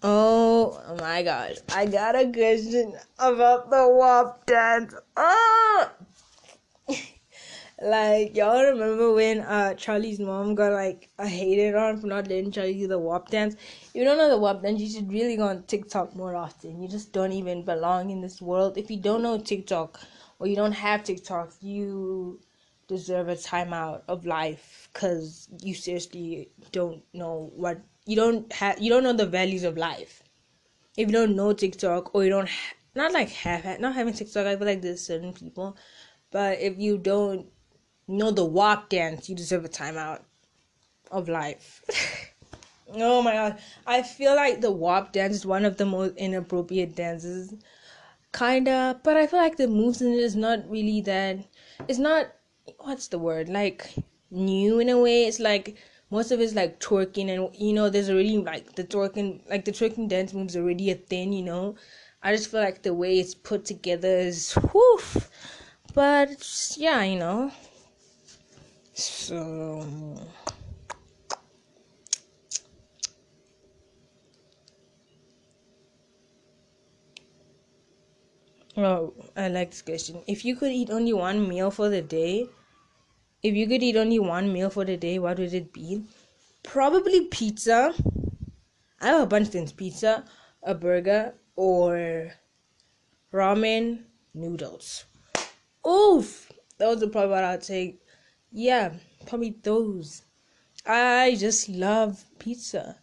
[0.04, 4.94] Oh my gosh, I got a question about the WAP dance.
[5.16, 5.90] Oh!
[7.82, 12.52] like y'all remember when uh Charli's mom got like a hated on for not letting
[12.52, 13.56] Charli do the WAP dance?
[13.56, 16.80] If you don't know the WAP dance, you should really go on TikTok more often.
[16.80, 18.78] You just don't even belong in this world.
[18.78, 20.00] If you don't know TikTok
[20.38, 22.40] or you don't have TikTok, you
[22.88, 28.80] deserve a timeout of life because you seriously don't know what you don't have.
[28.80, 30.24] You don't know the values of life.
[30.98, 34.48] If you don't know TikTok or you don't ha- not like have not having TikTok,
[34.48, 35.78] I feel like there's certain people,
[36.32, 37.48] but if you don't
[38.08, 40.22] know the WAP dance, you deserve a timeout
[41.12, 41.84] of life.
[42.96, 46.96] oh my god, I feel like the WAP dance is one of the most inappropriate
[46.96, 47.54] dances
[48.34, 51.38] kinda but i feel like the moves in it is not really that
[51.88, 52.28] it's not
[52.80, 53.94] what's the word like
[54.30, 55.78] new in a way it's like
[56.10, 59.72] most of it's like twerking and you know there's already like the twerking like the
[59.72, 61.76] twerking dance moves already a thing you know?
[62.24, 65.00] I just feel like the way it's put together is whew.
[65.94, 67.52] But yeah you know?
[68.94, 69.86] So
[78.78, 80.22] Oh, I like this question.
[80.28, 82.48] If you could eat only one meal for the day,
[83.44, 86.04] if you could eat only one meal for the day, what would it be?
[86.64, 87.94] Probably pizza.
[89.00, 90.26] I have a bunch of things pizza,
[90.64, 92.32] a burger, or
[93.32, 95.06] ramen noodles.
[95.88, 96.52] Oof!
[96.78, 98.02] Those are probably what I'd take.
[98.52, 98.94] Yeah,
[99.26, 100.24] probably those.
[100.86, 102.98] I just love pizza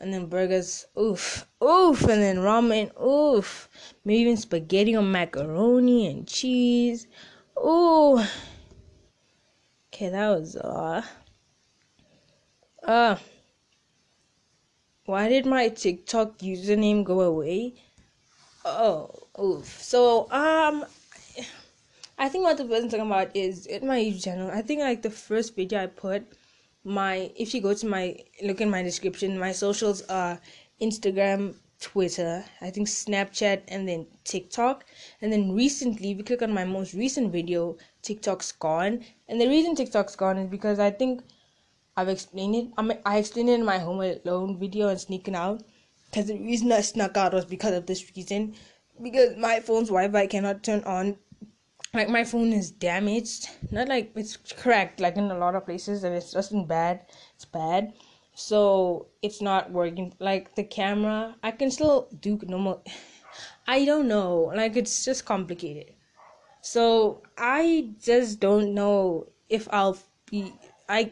[0.00, 3.68] and then burgers, oof, oof, and then ramen, oof,
[4.04, 7.06] maybe even spaghetti or macaroni and cheese,
[7.58, 8.20] ooh.
[10.00, 11.02] Okay, that was uh,
[12.88, 13.16] uh.
[15.04, 17.74] Why did my TikTok username go away?
[18.64, 19.66] Oh, oof.
[19.82, 20.86] So um,
[22.18, 24.50] I think what the person talking about is in my YouTube channel.
[24.50, 26.24] I think like the first video I put
[26.82, 30.40] my if you go to my look in my description my socials are
[30.80, 34.84] instagram twitter i think snapchat and then tiktok.
[35.20, 39.04] And then recently if you click on my most recent video tiktok's gone.
[39.28, 41.22] And the reason tiktok's gone is because i think
[41.96, 42.66] i've explained it.
[42.76, 45.62] I, mean, I explained it in my home alone video and sneaking out.
[46.10, 48.54] Because the reason i snuck out was because of this reason.
[49.02, 51.16] Because my phone's wi-fi cannot turn on.
[51.94, 53.48] Like my phone is damaged.
[53.70, 57.06] Not like it's cracked like in a lot of places and it's just in bad.
[57.34, 57.92] It's bad
[58.40, 62.82] so it's not working like the camera i can still do normal
[63.66, 65.92] i don't know like it's just complicated
[66.62, 69.98] so i just don't know if i'll
[70.30, 70.52] be
[70.88, 71.10] i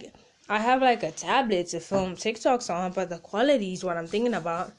[0.48, 4.06] i have like a tablet to film tiktoks on but the quality is what i'm
[4.06, 4.72] thinking about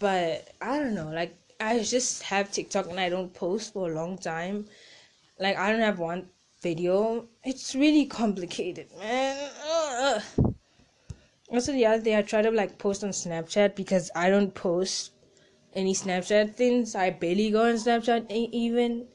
[0.00, 3.94] but i don't know like i just have tiktok and i don't post for a
[3.94, 4.66] long time
[5.38, 6.28] like I don't have one
[6.62, 7.26] video.
[7.44, 9.50] It's really complicated, man.
[9.66, 10.22] Ugh.
[11.48, 15.12] Also, the other day I tried to like post on Snapchat because I don't post
[15.74, 16.94] any Snapchat things.
[16.94, 19.06] I barely go on Snapchat even.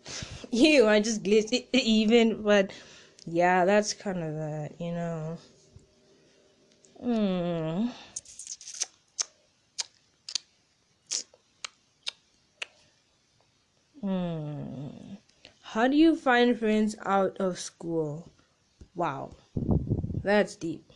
[0.50, 2.72] you, I just glitched even, but
[3.26, 5.38] yeah, that's kind of that, you know.
[7.02, 7.88] Hmm.
[14.00, 15.14] Hmm.
[15.62, 18.30] How do you find friends out of school?
[18.94, 19.36] Wow,
[20.22, 20.89] that's deep.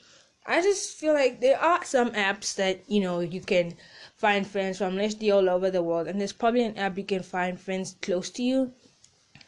[0.46, 3.74] I just feel like there are some apps that you know you can
[4.16, 7.22] find friends from literally all over the world, and there's probably an app you can
[7.22, 8.72] find friends close to you.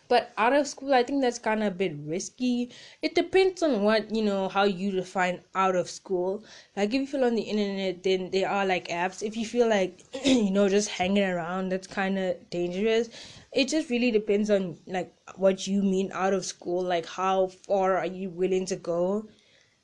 [0.08, 2.70] But out of school, I think that's kind of a bit risky.
[3.02, 6.44] It depends on what you know, how you define out of school.
[6.76, 9.22] Like if you feel on the internet, then there are like apps.
[9.22, 13.10] If you feel like you know just hanging around, that's kind of dangerous
[13.52, 17.96] it just really depends on like what you mean out of school like how far
[17.96, 19.26] are you willing to go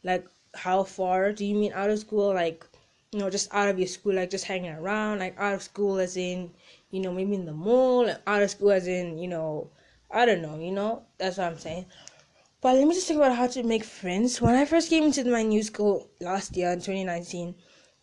[0.05, 2.67] like how far do you mean out of school like
[3.11, 5.99] you know just out of your school like just hanging around like out of school
[5.99, 6.51] as in
[6.91, 9.71] you know maybe in the mall out of school as in you know
[10.13, 11.05] I don't know, you know?
[11.17, 11.87] That's what I'm saying.
[12.61, 14.41] But let me just talk about how to make friends.
[14.41, 17.55] When I first came into my new school last year in 2019,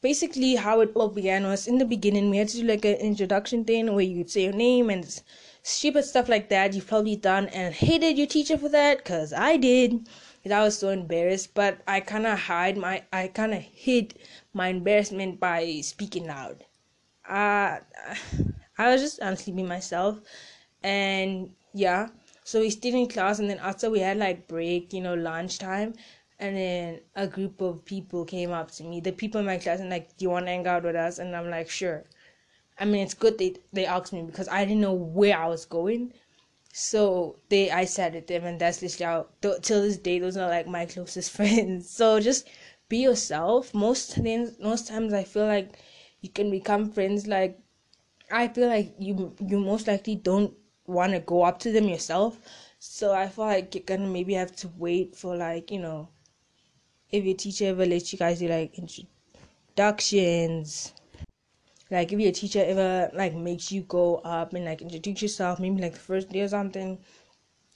[0.02, 2.96] basically how it all began was in the beginning we had to do like an
[2.96, 5.22] introduction thing where you'd say your name and
[5.62, 9.58] stupid stuff like that you've probably done and hated your teacher for that because I
[9.58, 10.08] did.
[10.46, 14.16] I was so embarrassed, but I kind of hide my, I kind of hid
[14.54, 16.66] my embarrassment by speaking loud.
[17.28, 17.80] Uh,
[18.78, 20.20] I was just honestly being myself,
[20.84, 22.10] and yeah.
[22.44, 25.94] So we stayed in class, and then after we had like break, you know, lunchtime,
[26.40, 29.80] and then a group of people came up to me, the people in my class,
[29.80, 32.04] and like, "Do you want to hang out with us?" And I'm like, "Sure."
[32.80, 35.66] I mean, it's good they they asked me because I didn't know where I was
[35.66, 36.14] going,
[36.74, 40.38] so they I said it them, and that's literally how th- till this day those
[40.38, 41.90] are like my closest friends.
[41.90, 42.48] So just
[42.90, 43.74] be yourself.
[43.74, 45.78] Most things, most times I feel like
[46.22, 47.28] you can become friends.
[47.28, 47.60] Like
[48.32, 50.54] I feel like you you most likely don't
[50.88, 52.40] want to go up to them yourself.
[52.80, 56.10] So I feel like you're gonna maybe have to wait for like you know
[57.12, 60.94] if your teacher ever lets you guys do like introductions
[61.92, 65.82] like if your teacher ever like makes you go up and like introduce yourself maybe
[65.82, 66.98] like the first day or something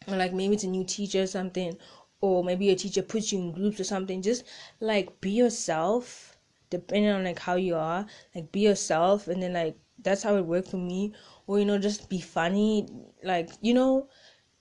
[0.08, 1.78] or like maybe it's a new teacher or something
[2.22, 4.44] or maybe your teacher puts you in groups or something just
[4.80, 6.38] like be yourself
[6.70, 10.46] depending on like how you are like be yourself and then like that's how it
[10.46, 11.14] worked for me.
[11.48, 12.88] Or you know just be funny
[13.24, 14.08] like you know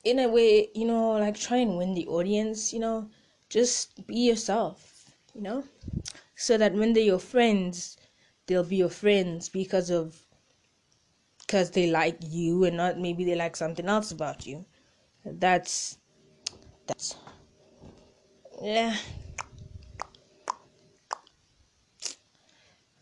[0.04, 3.08] in a way you know like try and win the audience you know
[3.48, 5.62] just be yourself you know
[6.34, 7.96] so that when they're your friends
[8.52, 10.14] they'll be your friends because of
[11.40, 14.64] because they like you and not maybe they like something else about you.
[15.24, 15.96] That's
[16.86, 17.16] that's
[18.62, 18.94] yeah.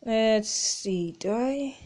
[0.05, 1.77] Let's see do i?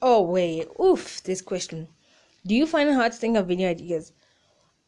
[0.00, 1.88] Oh wait oof this question.
[2.46, 4.12] Do you find it hard to think of video ideas?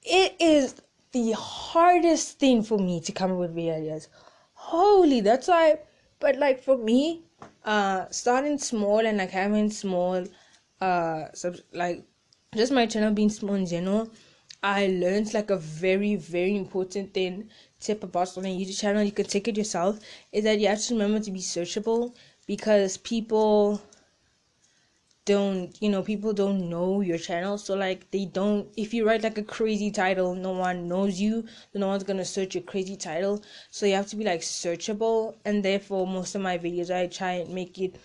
[0.03, 0.75] It is
[1.13, 4.09] the hardest thing for me to come up with video ideas.
[4.55, 5.79] Holy that's why
[6.23, 7.25] but like for me,
[7.65, 10.25] uh, starting small and like having small,
[10.81, 12.05] uh, sub like
[12.57, 14.09] just my channel being small in general,
[14.63, 19.03] I learned like a very very important thing tip about starting a YouTube channel.
[19.03, 19.99] You can take it yourself.
[20.31, 22.15] Is that you have to remember to be searchable
[22.47, 23.83] because people
[25.25, 27.57] don't you know people don't know your channel.
[27.59, 31.45] So like they don't if you write like a crazy title no one knows you
[31.73, 33.43] so no one's gonna search your crazy title.
[33.71, 35.37] So you have to be like searchable.
[35.45, 37.97] And therefore most of my videos i try and make it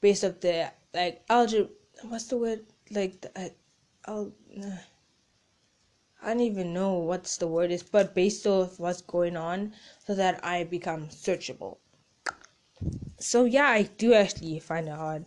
[0.00, 1.68] based off the like algebra
[2.02, 2.60] what's the word?
[2.90, 3.48] Like the, uh,
[4.04, 4.76] I'll, uh,
[6.22, 9.72] I don't even know what's the word is, but based off what's going on,
[10.06, 11.78] so that I become searchable.
[13.18, 15.24] So yeah, I do actually find it hard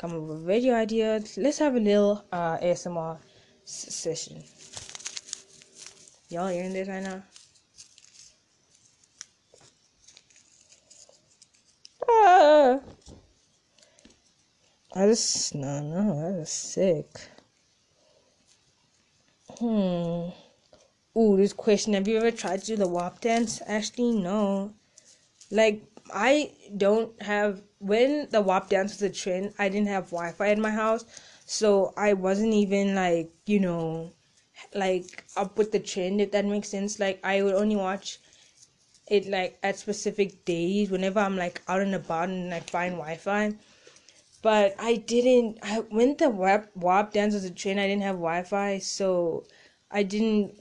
[0.00, 1.36] come up with video ideas.
[1.36, 3.18] Let's have a little uh, ASMR
[3.64, 4.42] s- session.
[6.30, 7.22] Y'all hearing this right now?
[12.08, 12.80] Ah!
[14.96, 17.06] I just no no that's sick.
[19.58, 20.30] Hmm.
[21.18, 21.92] Ooh, this question.
[21.92, 23.60] Have you ever tried to do the WAP dance?
[23.66, 24.72] Actually, no.
[25.50, 25.82] Like
[26.14, 29.54] I don't have when the WAP dance was a trend.
[29.58, 31.04] I didn't have Wi-Fi in my house,
[31.46, 34.12] so I wasn't even like you know,
[34.74, 36.20] like up with the trend.
[36.20, 37.00] If that makes sense.
[37.00, 38.18] Like I would only watch
[39.08, 43.54] it like at specific days whenever I'm like out and about and I find Wi-Fi.
[44.42, 45.58] But I didn't.
[45.62, 47.80] I when the WAP WAP dance was a trend.
[47.80, 49.44] I didn't have Wi-Fi, so
[49.90, 50.54] I didn't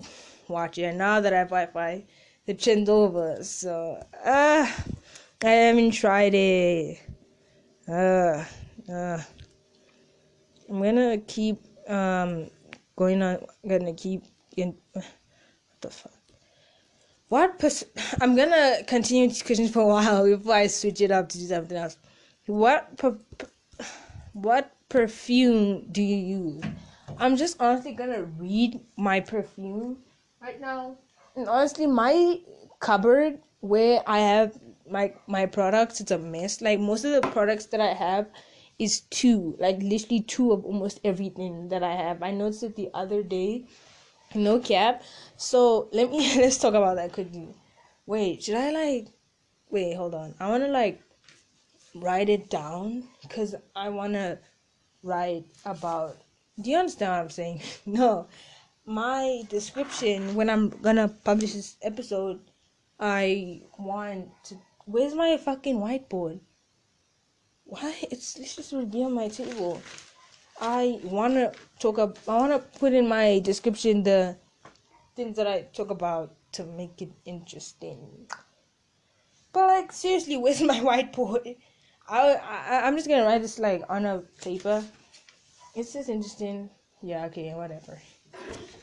[0.47, 0.83] watch it.
[0.83, 2.03] And now that I have Wi-Fi,
[2.45, 3.43] the trend's over.
[3.43, 4.83] So ah.
[5.41, 6.99] I haven't tried it.
[7.89, 8.45] Uh,
[8.87, 9.19] uh,
[10.69, 11.57] I'm gonna keep
[11.89, 12.51] um
[12.95, 13.37] going on.
[13.63, 14.23] I'm gonna keep
[14.55, 14.75] in.
[14.93, 15.05] What
[15.81, 16.13] the fuck?
[17.29, 17.85] What pers-
[18.21, 21.45] I'm gonna continue these questions for a while before I switch it up to do
[21.45, 21.97] something else.
[22.45, 23.17] What per-
[24.33, 26.63] what perfume do you use?
[27.17, 29.97] I'm just honestly gonna read my perfume
[30.39, 30.95] right now.
[31.35, 32.39] And honestly, my
[32.79, 34.59] cupboard where I have
[34.89, 36.61] my my products it's a mess.
[36.61, 38.27] Like most of the products that i have
[38.77, 42.23] is two like literally two of almost everything that i have.
[42.23, 43.65] I noticed it the other day
[44.35, 45.03] no cap.
[45.37, 47.49] So let me let's talk about that quickly.
[48.05, 49.07] Wait should i like
[49.69, 50.33] wait hold on.
[50.39, 51.01] I want to like
[51.95, 54.37] write it down because i want to
[55.01, 56.17] write about
[56.61, 57.61] do you understand what i'm saying?
[57.85, 58.27] No.
[58.85, 62.39] My description when i'm gonna publish this episode
[62.99, 64.55] i want to
[64.89, 66.39] Where's my fucking whiteboard?
[67.65, 67.93] Why?
[68.09, 69.79] It's, this just would be on my table.
[70.59, 72.17] I wanna talk about.
[72.27, 74.35] I wanna put in my description the
[75.15, 78.25] things that I talk about to make it interesting.
[79.53, 81.55] But like seriously, where's my whiteboard?
[82.09, 84.83] I, I I'm just gonna write this like on a paper.
[85.75, 86.67] It's just interesting.
[87.03, 87.25] Yeah.
[87.25, 87.53] Okay.
[87.53, 88.01] Whatever.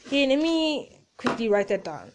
[0.07, 0.29] Okay.
[0.29, 2.13] Let me quickly write that down.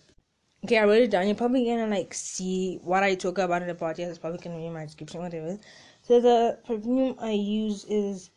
[0.64, 1.26] Okay, I wrote it down.
[1.26, 4.10] You're probably gonna like see what I talk about in the podcast.
[4.10, 5.58] It's probably gonna be in my description, whatever.
[6.04, 8.30] So the perfume I use is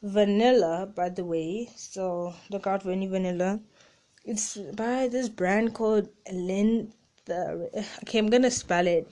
[0.00, 1.68] vanilla, by the way.
[1.74, 3.58] So look out for any vanilla.
[4.24, 6.92] It's by this brand called Lin.
[7.28, 9.10] Okay, I'm gonna spell it.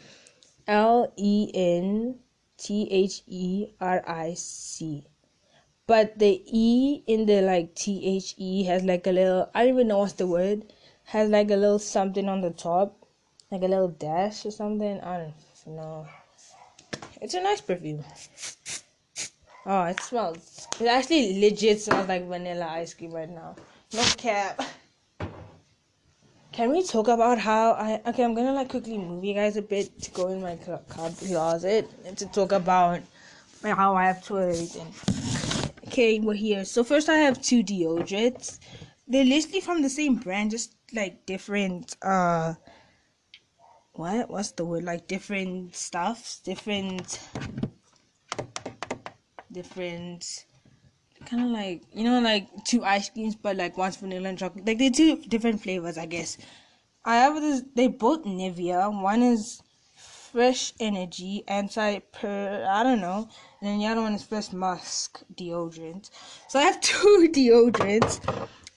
[0.68, 2.20] L E N
[2.56, 5.08] T H E R I C.
[5.88, 9.50] But the E in the like T H E has like a little.
[9.56, 10.72] I don't even know what's the word
[11.10, 13.04] has like a little something on the top,
[13.50, 15.00] like a little dash or something.
[15.00, 15.32] I
[15.64, 16.06] don't know.
[17.20, 18.04] It's a nice perfume.
[19.66, 20.68] Oh, it smells.
[20.80, 23.56] It actually legit smells like vanilla ice cream right now.
[23.92, 24.62] No cap.
[26.52, 28.22] Can we talk about how I okay?
[28.22, 32.16] I'm gonna like quickly move you guys a bit to go in my closet and
[32.18, 33.00] to talk about
[33.64, 34.86] how I have to everything.
[35.88, 36.64] Okay, we're here.
[36.64, 38.60] So first, I have two deodorants.
[39.10, 42.54] They're literally from the same brand, just like different uh
[43.92, 44.30] what?
[44.30, 44.84] What's the word?
[44.84, 47.18] Like different stuffs different
[49.52, 50.44] different
[51.26, 54.64] kind of like you know like two ice creams but like one's vanilla and chocolate.
[54.64, 56.38] Like they're two different flavors i guess.
[57.04, 59.02] I have this they both nivea.
[59.02, 59.60] One is
[59.96, 63.28] fresh energy anti per i don't know.
[63.60, 66.10] And then the other one is fresh musk deodorant.
[66.48, 68.20] So i have two deodorants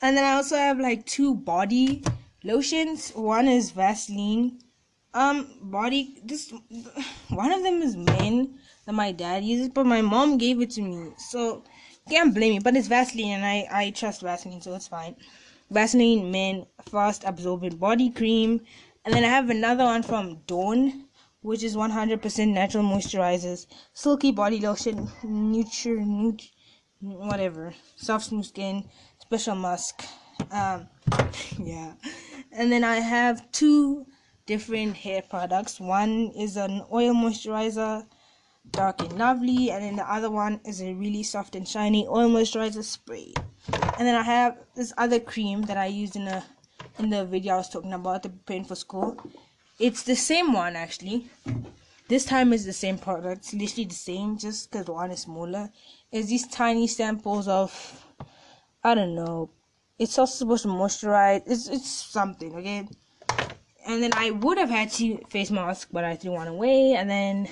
[0.04, 2.04] and then I also have like two body
[2.44, 3.12] lotions.
[3.12, 4.60] One is Vaseline.
[5.14, 6.20] Um, body.
[6.26, 6.54] This
[7.30, 10.82] one of them is men that my dad uses, but my mom gave it to
[10.82, 11.64] me, so
[12.10, 12.60] can't blame me.
[12.60, 15.16] But it's Vaseline, and I I trust Vaseline, so it's fine.
[15.72, 18.60] Vaseline Men Fast Absorbent Body Cream,
[19.06, 21.06] and then I have another one from Dawn,
[21.42, 26.42] which is 100% natural moisturizers, silky body lotion, nutri, nut,
[27.00, 28.84] whatever, soft smooth skin,
[29.34, 30.04] special musk.
[30.52, 30.88] Um,
[31.60, 31.94] yeah,
[32.52, 34.06] and then I have two
[34.46, 35.80] different hair products.
[35.80, 38.06] One is an oil moisturizer,
[38.70, 42.30] dark and lovely, and then the other one is a really soft and shiny oil
[42.30, 43.34] moisturizer spray.
[43.98, 46.44] And then I have this other cream that I used in the
[47.00, 49.18] in the video I was talking about, the preparing for school.
[49.80, 51.26] It's the same one actually.
[52.08, 55.72] This time is the same product, it's literally the same, just because one is smaller.
[56.12, 57.72] It's these tiny samples of
[58.86, 59.50] I don't know.
[59.98, 61.44] It's also supposed to moisturize.
[61.46, 62.88] It's it's something, okay?
[63.86, 66.94] And then I would have had two face masks, but I threw one away.
[66.94, 67.48] And then,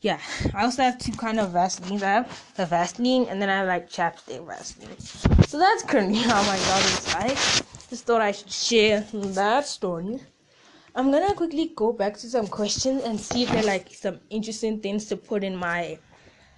[0.00, 0.18] yeah,
[0.54, 2.02] I also have two kind of Vaseline.
[2.02, 4.98] I have the Vaseline, and then I have like chapstick Vaseline.
[5.46, 7.38] So that's currently how my garden is like.
[7.90, 10.20] Just thought I should share that story.
[10.96, 14.18] I'm gonna quickly go back to some questions and see if there are like some
[14.30, 15.98] interesting things to put in my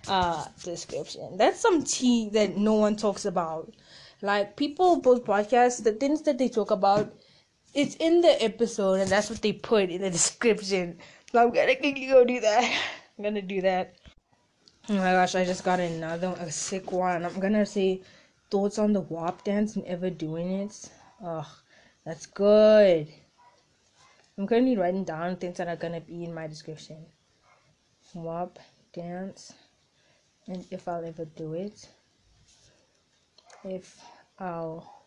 [0.08, 1.36] uh description.
[1.36, 3.72] That's some tea that no one talks about.
[4.22, 7.12] Like people post podcasts, the things that they talk about,
[7.74, 10.98] it's in the episode, and that's what they put in the description.
[11.32, 12.82] So I'm gonna go do that.
[13.18, 13.94] I'm gonna do that.
[14.88, 17.24] Oh my gosh, I just got another a sick one.
[17.24, 18.02] I'm gonna say
[18.50, 20.90] thoughts on the WAP dance and ever doing it.
[21.22, 21.46] Oh,
[22.04, 23.08] that's good.
[24.36, 27.06] I'm currently writing down things that are gonna be in my description.
[28.14, 28.58] WAP
[28.92, 29.52] dance
[30.46, 31.88] and if I'll ever do it
[33.64, 34.00] if
[34.38, 35.04] I'll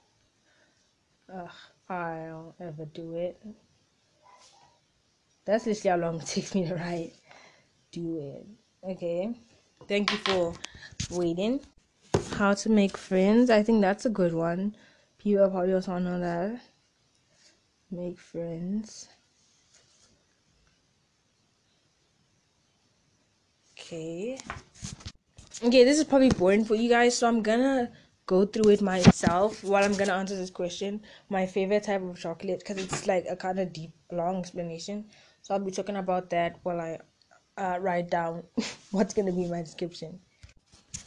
[1.34, 1.48] uh,
[1.90, 3.42] I'll ever do it.
[5.46, 7.14] That's literally how long it takes me to write.
[7.92, 8.46] Do it.
[8.92, 9.34] Okay.
[9.88, 10.54] Thank you for
[11.12, 11.60] waiting.
[12.34, 13.50] How to make friends.
[13.50, 14.76] I think that's a good one.
[15.18, 16.60] People probably also know that.
[17.92, 19.10] Make friends.
[23.78, 24.40] Okay.
[25.64, 27.90] Okay, this is probably boring for you guys, so I'm gonna
[28.26, 31.02] go through it myself while I'm gonna answer this question.
[31.30, 35.06] My favorite type of chocolate because it's like a kind of deep, long explanation.
[35.42, 37.00] So I'll be talking about that while I
[37.58, 38.44] uh, write down
[38.92, 40.20] what's gonna be my description.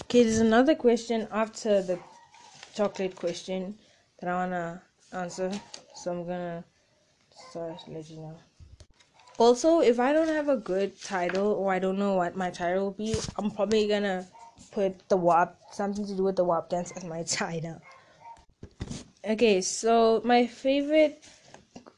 [0.05, 1.99] Okay, there's another question after the
[2.75, 3.77] chocolate question
[4.21, 4.83] that I wanna
[5.13, 5.53] answer.
[5.95, 6.65] So I'm gonna
[7.51, 8.37] start let you know.
[9.37, 12.85] Also, if I don't have a good title or I don't know what my title
[12.85, 14.27] will be, I'm probably gonna
[14.73, 17.81] put the WAP, something to do with the WAP dance as my title.
[19.25, 21.25] Okay, so my favorite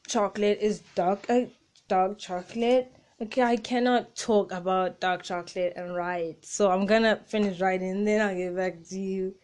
[0.07, 1.41] chocolate is dark, uh,
[1.87, 2.91] dark chocolate.
[3.21, 8.21] Okay, I cannot talk about dark chocolate and write, so I'm gonna finish writing, then
[8.21, 9.35] I'll get back to you.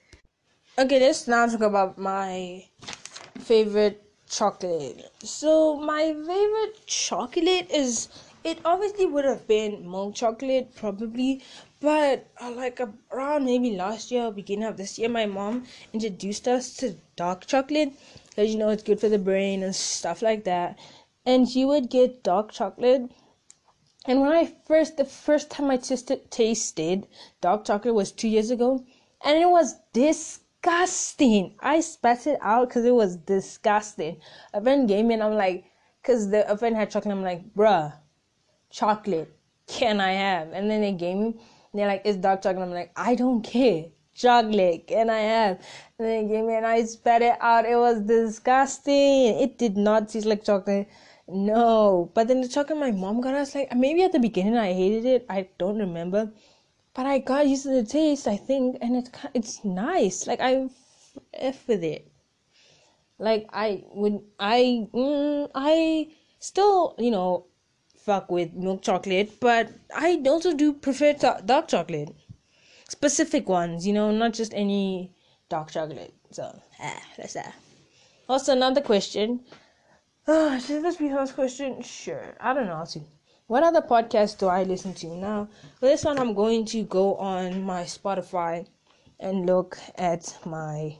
[0.78, 2.66] Okay, let's now talk about my
[3.40, 5.12] favorite chocolate.
[5.24, 8.10] So my favorite chocolate is
[8.44, 11.44] it obviously would have been milk chocolate probably,
[11.82, 12.80] but uh, like
[13.12, 17.94] around maybe last year, beginning of this year, my mom introduced us to dark chocolate
[18.30, 20.80] because you know it's good for the brain and stuff like that.
[21.26, 23.12] And she would get dark chocolate.
[24.06, 27.08] And when I first, the first time I tasted, tasted
[27.42, 28.86] dark chocolate was two years ago,
[29.24, 31.56] and it was disgusting.
[31.60, 34.22] I spat it out because it was disgusting.
[34.54, 35.66] A friend gave me, and I'm like,
[36.02, 37.16] because the a friend had chocolate.
[37.16, 37.94] I'm like, bruh,
[38.70, 39.36] chocolate.
[39.68, 40.52] Can I have?
[40.54, 41.36] And then they gave me.
[41.78, 42.64] They're like, it's dark chocolate.
[42.64, 43.86] I'm like, I don't care.
[44.14, 44.88] Chocolate.
[44.88, 45.60] Can I have?
[46.00, 47.66] And they gave me, and I spat it out.
[47.66, 49.40] It was disgusting.
[49.40, 50.88] It did not taste like chocolate.
[51.28, 52.12] No.
[52.14, 55.06] But then the chocolate my mom got us, like, maybe at the beginning I hated
[55.06, 55.26] it.
[55.30, 56.32] I don't remember
[56.96, 60.26] but I got used to the taste, I think, and it's it's nice.
[60.28, 60.70] Like I
[61.34, 62.08] f with it.
[63.20, 66.10] Like I would, I mm, I
[66.40, 67.48] still you know
[68.06, 71.14] fuck with milk chocolate, but I also do prefer
[71.46, 72.16] dark chocolate,
[72.88, 73.88] specific ones.
[73.88, 75.12] You know, not just any
[75.50, 76.14] dark chocolate.
[76.32, 76.44] So
[76.80, 77.56] ah, that's that.
[78.30, 79.42] Also, another question.
[80.28, 81.82] Oh, should this be first question?
[81.82, 82.36] Sure.
[82.40, 82.84] I don't know.
[83.48, 85.48] What other podcasts do I listen to now?
[85.80, 88.66] For this one, I'm going to go on my Spotify
[89.20, 90.98] and look at my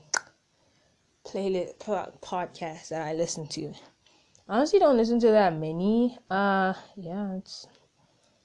[1.26, 1.78] playlist
[2.22, 3.74] podcast that I listen to.
[4.48, 6.20] Honestly don't listen to that many.
[6.30, 7.66] Uh, yeah, let's,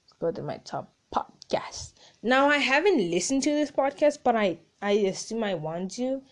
[0.03, 1.93] let's go to my top podcast.
[2.23, 6.23] Now, I haven't listened to this podcast, but I I assume I want to,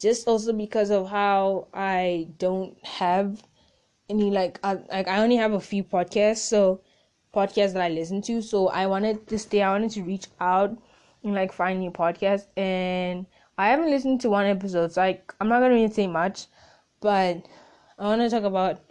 [0.00, 3.42] just also because of how I don't have
[4.08, 6.80] any like I, like I only have a few podcasts, so
[7.34, 8.40] podcasts that I listen to.
[8.40, 10.70] So I wanted to stay, I wanted to reach out
[11.22, 12.46] and like find new podcasts.
[12.56, 13.26] And
[13.58, 16.46] I haven't listened to one episode, so like I'm not gonna really say much,
[17.02, 17.44] but
[17.98, 18.87] I want to talk about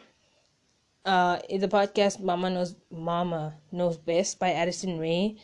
[1.08, 5.38] uh the podcast Mama Knows Mama Knows Best by Addison Rae.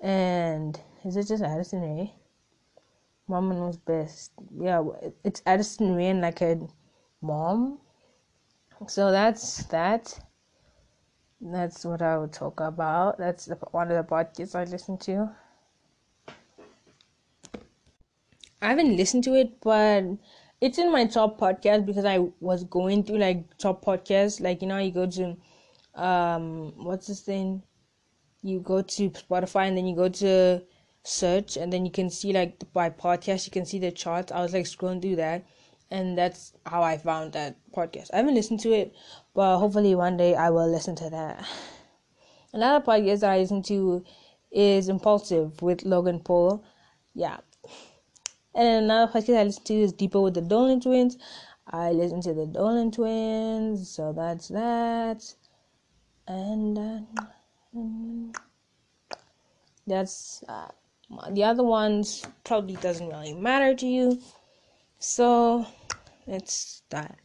[0.00, 2.12] And is it just Addison Rae?
[3.26, 4.32] Mama knows best.
[4.60, 4.84] Yeah,
[5.22, 6.60] it's Addison Rae and like a
[7.22, 7.78] mom.
[8.86, 10.20] So that's that
[11.40, 13.16] that's what I would talk about.
[13.18, 15.30] That's one of the podcasts I listen to.
[18.60, 20.04] I haven't listened to it, but
[20.64, 24.40] it's in my top podcast because I was going through like top podcasts.
[24.40, 25.36] Like you know, you go to
[25.94, 27.62] um, what's this thing?
[28.40, 30.62] You go to Spotify and then you go to
[31.02, 34.32] search and then you can see like by podcast you can see the charts.
[34.32, 35.44] I was like scrolling through that,
[35.90, 38.08] and that's how I found that podcast.
[38.14, 38.94] I haven't listened to it,
[39.34, 41.46] but hopefully one day I will listen to that.
[42.54, 44.02] Another podcast that I listen to
[44.50, 46.64] is Impaulsive with Logan Paul.
[47.12, 47.40] Yeah.
[48.54, 51.18] And another podcast I listen to is Deeper with the Dolan Twins.
[51.66, 55.24] I listen to the Dolan Twins, so that's that.
[56.28, 57.00] And uh,
[59.86, 60.68] that's uh,
[61.32, 64.20] the other ones probably doesn't really matter to you.
[64.98, 65.66] So
[66.26, 67.18] it's that.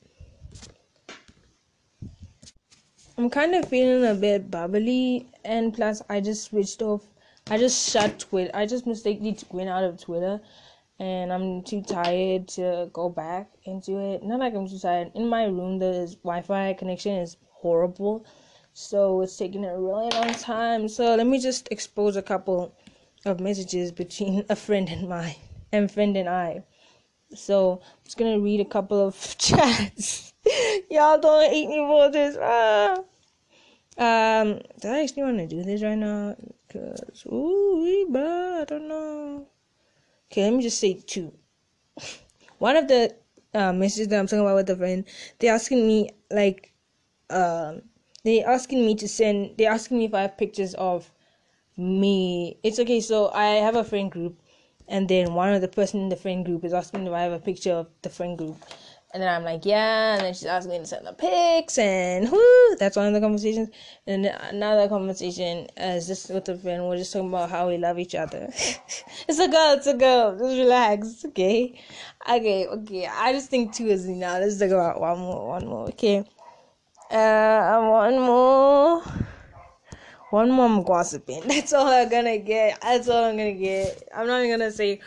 [3.17, 7.05] I'm kind of feeling a bit bubbly, and plus, I just switched off.
[7.49, 8.51] I just shut Twitter.
[8.53, 10.39] I just mistakenly went out of Twitter,
[10.99, 14.21] and I'm too tired to go back into it.
[14.23, 15.11] Not like I'm too tired.
[15.15, 18.25] In my room, the Wi-Fi connection is horrible,
[18.73, 20.89] so it's taking a really long time.
[20.89, 22.75] So let me just expose a couple
[23.25, 25.35] of messages between a friend and my
[25.71, 26.63] and friend and I.
[27.33, 30.33] So I'm just gonna read a couple of chats.
[30.89, 32.37] Y'all don't hate me for this.
[32.41, 32.97] Ah.
[33.97, 36.35] Um, do I actually want to do this right now?
[36.71, 39.47] Cause ooh, but I don't know.
[40.31, 41.33] Okay, let me just say two.
[42.59, 43.15] One of the
[43.53, 45.03] uh, messages that I'm talking about with a friend,
[45.39, 46.71] they're asking me like,
[47.31, 47.81] um,
[48.23, 49.57] they asking me to send.
[49.57, 51.11] They're asking me if I have pictures of
[51.77, 52.57] me.
[52.63, 53.01] It's okay.
[53.01, 54.39] So I have a friend group,
[54.87, 57.31] and then one of the person in the friend group is asking if I have
[57.31, 58.57] a picture of the friend group,
[59.11, 60.13] and then I'm like, yeah.
[60.13, 63.19] And then she's asking me to send the pics, and whoo, that's one of the
[63.19, 63.69] conversations.
[64.05, 66.87] And another conversation is just with a friend.
[66.87, 68.47] We're just talking about how we love each other.
[69.27, 70.37] it's a girl, it's a girl.
[70.37, 71.79] Just relax, okay?
[72.29, 73.07] Okay, okay.
[73.07, 74.41] I just think two is enough.
[74.41, 76.23] Let's talk about one more, one more, okay?
[77.09, 79.01] Uh, one more.
[80.29, 81.41] One more I'm gossiping.
[81.47, 82.79] That's all I'm gonna get.
[82.81, 84.07] That's all I'm gonna get.
[84.15, 84.99] I'm not even gonna say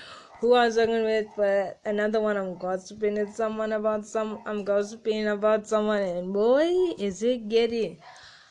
[0.43, 4.65] who I was talking with, but another one I'm gossiping with someone about some I'm
[4.65, 6.67] gossiping about someone and boy
[6.99, 7.99] is it getting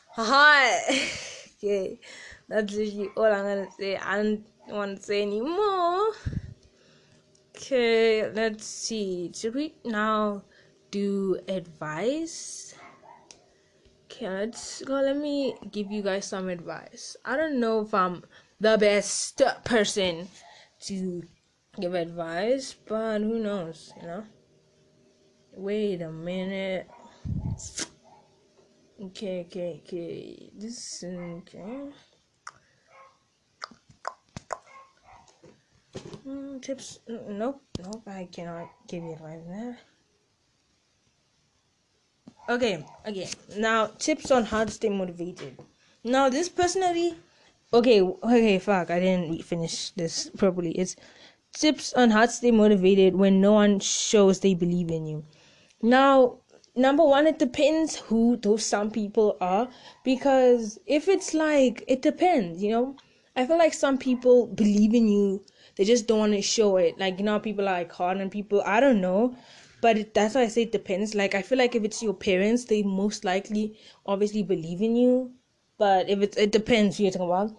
[0.09, 0.83] hot.
[1.57, 1.99] okay.
[2.47, 3.97] That's literally all I'm gonna say.
[3.97, 6.13] I don't wanna say anymore.
[7.53, 9.29] Okay, let's see.
[9.35, 10.43] Should we now
[10.91, 12.73] do advice?
[14.05, 14.93] Okay, let's go.
[14.93, 17.17] Let me give you guys some advice.
[17.25, 18.23] I don't know if I'm
[18.61, 20.29] the best person
[20.83, 21.23] to
[21.79, 24.23] give advice, but who knows, you know?
[25.55, 26.89] Wait a minute.
[29.01, 30.49] Okay, okay, okay.
[30.55, 31.89] This is okay.
[36.27, 36.99] Mm, tips?
[37.07, 38.03] Nope, nope.
[38.07, 39.77] I cannot give you advice there.
[42.49, 43.29] Okay, okay.
[43.57, 45.57] Now tips on how to stay motivated.
[46.03, 47.15] Now this personally,
[47.73, 48.59] okay, okay.
[48.59, 50.71] Fuck, I didn't finish this properly.
[50.71, 50.95] It's
[51.53, 55.25] tips on how to stay motivated when no one shows they believe in you.
[55.81, 56.39] Now,
[56.75, 59.69] number one, it depends who those some people are
[60.03, 62.95] because if it's like it depends, you know.
[63.33, 65.45] I feel like some people believe in you
[65.75, 66.99] they just don't want to show it.
[66.99, 68.61] Like you know, people are like hard on people.
[68.65, 69.35] I don't know,
[69.81, 71.15] but that's why I say it depends.
[71.15, 75.31] Like I feel like if it's your parents, they most likely obviously believe in you.
[75.77, 77.51] But if it's it depends who you're talking about.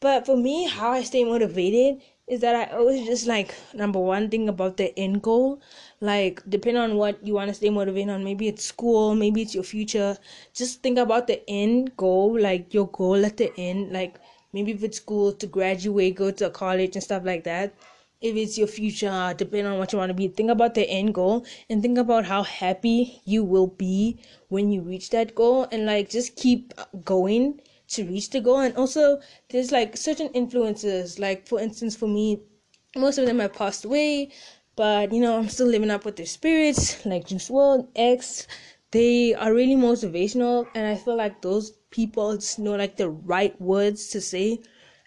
[0.00, 4.30] But for me, how I stay motivated is that I always just like number one
[4.30, 5.60] thing about the end goal.
[6.00, 9.54] Like depending on what you want to stay motivated on, maybe it's school, maybe it's
[9.54, 10.16] your future.
[10.54, 14.16] Just think about the end goal, like your goal at the end, like
[14.52, 17.74] maybe if it's school to graduate, go to college and stuff like that.
[18.22, 21.12] If it's your future, depending on what you want to be, think about the end
[21.12, 24.18] goal and think about how happy you will be
[24.48, 26.72] when you reach that goal and like just keep
[27.04, 27.60] going
[27.94, 28.60] to reach the goal.
[28.60, 29.20] And also,
[29.50, 32.40] there's like certain influences, like for instance, for me,
[32.96, 34.30] most of them have passed away,
[34.76, 38.46] but you know, I'm still living up with their spirits, like Juice WRLD, X.
[38.90, 43.60] They are really motivational, and I feel like those people just know like the right
[43.60, 44.60] words to say.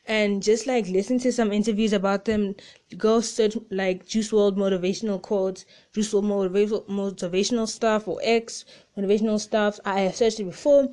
[0.09, 2.55] And just like listen to some interviews about them.
[2.97, 8.63] Go search like Juice WRLD motivational quotes Juice WRLD motivational motivational stuff or x
[8.97, 9.81] motivational stuff.
[9.83, 10.89] I have searched it before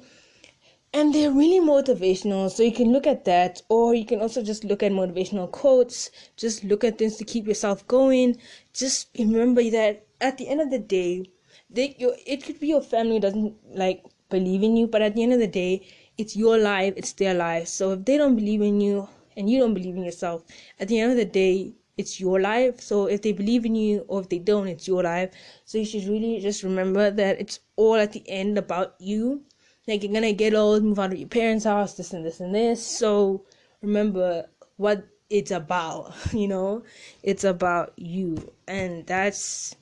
[0.94, 4.64] and they're really motivational so you can look at that or you can also just
[4.64, 8.34] look at motivational quotes just look at things to keep yourself going
[8.72, 11.22] just remember that at the end of the day
[11.70, 15.22] they, your, it could be your family doesn't like believe in you, but at the
[15.22, 15.86] end of the day,
[16.18, 17.68] it's your life, it's their life.
[17.68, 20.44] So if they don't believe in you and you don't believe in yourself,
[20.80, 22.80] at the end of the day, it's your life.
[22.80, 25.30] So if they believe in you or if they don't, it's your life.
[25.64, 29.42] So you should really just remember that it's all at the end about you.
[29.86, 32.54] Like you're gonna get old, move out of your parents' house, this and this and
[32.54, 32.84] this.
[32.86, 33.44] So
[33.82, 36.84] remember what it's about, you know?
[37.22, 38.52] It's about you.
[38.66, 39.74] And that's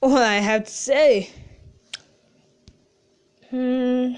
[0.00, 1.30] all I have to say.
[3.50, 4.14] Hmm.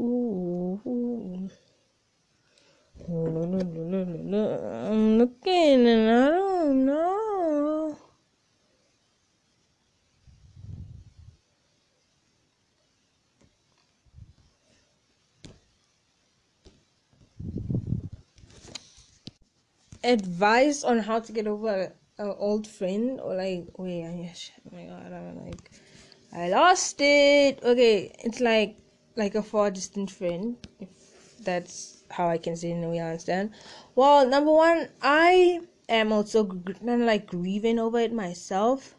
[0.00, 1.50] Ooh.
[3.08, 3.58] I'm
[5.18, 7.96] looking and I don't know.
[20.02, 24.32] advice on how to get over an old friend or like oh wait I,
[24.66, 25.70] oh my god I'm like
[26.32, 28.76] I lost it okay it's like
[29.16, 30.88] like a far distant friend if
[31.46, 33.52] that's how I can say it in a way I understand?
[33.94, 38.94] Well number one I am also kind of like grieving over it myself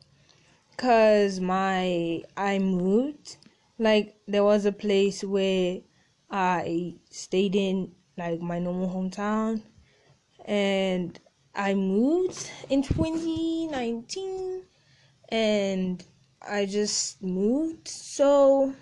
[0.71, 3.37] because my I moved.
[3.79, 5.81] Like there was a place where
[6.31, 9.61] I stayed in like my normal hometown
[10.45, 11.19] and
[11.53, 14.63] I moved in 2019
[15.29, 16.03] and
[16.41, 17.87] I just moved.
[17.87, 18.73] So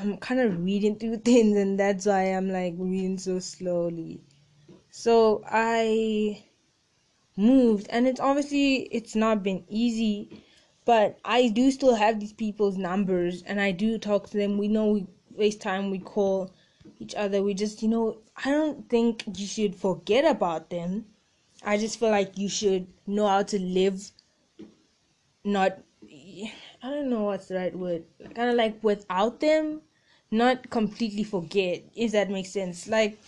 [0.00, 4.20] I'm kind of reading through things and that's why I'm like reading so slowly.
[4.90, 6.42] So I
[7.36, 10.42] moved and it's obviously it's not been easy
[10.84, 14.58] but I do still have these people's numbers and I do talk to them.
[14.58, 16.50] We know we waste time, we call
[16.98, 17.42] each other.
[17.42, 21.06] We just, you know, I don't think you should forget about them.
[21.62, 24.02] I just feel like you should know how to live,
[25.44, 26.50] not, I
[26.82, 29.82] don't know what's the right word, kind of like without them,
[30.30, 32.88] not completely forget, if that makes sense.
[32.88, 33.18] Like,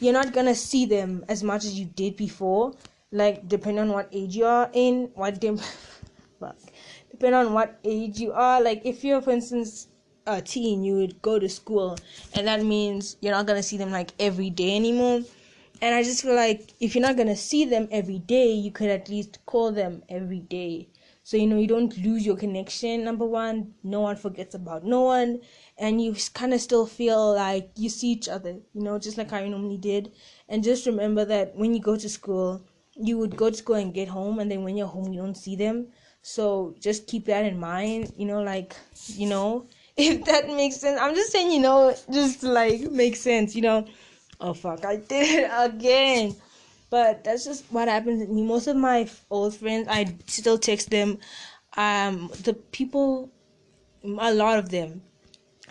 [0.00, 2.74] you're not gonna see them as much as you did before,
[3.12, 5.58] like, depending on what age you are in, what them,
[6.40, 6.56] fuck,
[7.10, 8.60] depending on what age you are.
[8.60, 9.88] Like, if you're, for instance,
[10.26, 11.96] a teen, you would go to school,
[12.34, 15.22] and that means you're not gonna see them like every day anymore.
[15.82, 18.90] And I just feel like if you're not gonna see them every day, you could
[18.90, 20.88] at least call them every day.
[21.22, 25.02] so you know you don't lose your connection number one no one forgets about no
[25.02, 25.38] one
[25.80, 29.30] and you kind of still feel like you see each other you know just like
[29.30, 30.12] how you normally did.
[30.48, 32.62] And just remember that when you go to school
[32.94, 35.36] you would go to school and get home and then when you're home you don't
[35.36, 35.88] see them.
[36.22, 38.76] So just keep that in mind you know like
[39.06, 39.66] you know
[39.96, 41.00] if that makes sense.
[41.00, 43.86] I'm just saying you know just like makes sense you know.
[44.42, 46.36] Oh fuck i did it again.
[46.90, 48.42] But that's just what happens to me.
[48.42, 51.18] Most of my old friends i still text them.
[51.76, 53.32] Um the people
[54.04, 55.02] a lot of them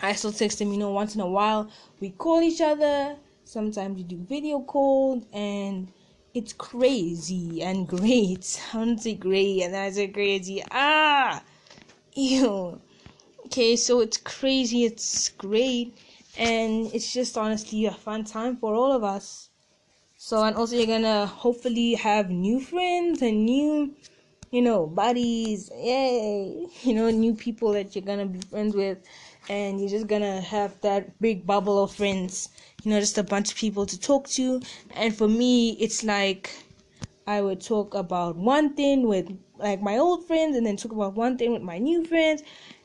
[0.02, 1.70] i still text him, you know once in a while
[2.00, 3.16] we call each other.
[3.44, 5.88] Sometimes we do video calls and
[6.34, 8.60] it's crazy and great.
[8.74, 10.62] I to say great and i say crazy.
[10.70, 11.42] Ah!
[12.14, 12.80] Ew.
[13.46, 15.96] Okay so it's crazy it's great
[16.38, 19.50] and it's just honestly a fun time for all of us.
[20.16, 23.94] So, and also you're gonna hopefully have new friends and new,
[24.50, 25.70] you know, buddies.
[25.74, 26.66] Yay!
[26.82, 28.98] You know, new people that you're gonna be friends with,
[29.50, 32.50] and you're just gonna have that big bubble of friends.
[32.84, 34.62] You know, just a bunch of people to talk to.
[34.94, 36.54] And for me, it's like
[37.26, 39.26] I would talk about one thing with
[39.58, 42.44] like my old friends, and then talk about one thing with my new friends,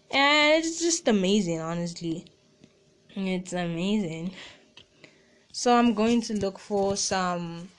[0.09, 2.26] and it's just amazing, honestly.
[3.16, 4.32] It's amazing.
[5.51, 7.70] So I'm going to look for some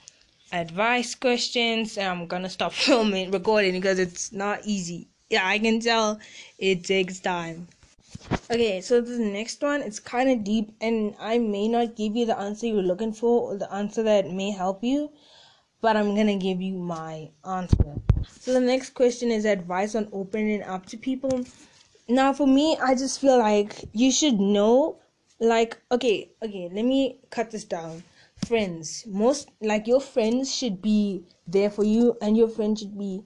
[0.53, 5.09] advice questions and I'm gonna stop filming recording because it's not easy.
[5.29, 6.19] Yeah, I can tell
[6.57, 7.67] it takes time.
[8.49, 12.25] Okay, so the next one it's kind of deep and I may not give you
[12.25, 15.11] the answer you're looking for or the answer that may help you,
[15.81, 17.95] but I'm gonna give you my answer.
[18.39, 21.43] So the next question is advice on opening up to people.
[22.07, 24.99] Now for me, I just feel like you should know
[25.39, 28.01] like okay okay let me cut this down
[28.47, 33.21] friends most like your friends should be there for you and your friends should be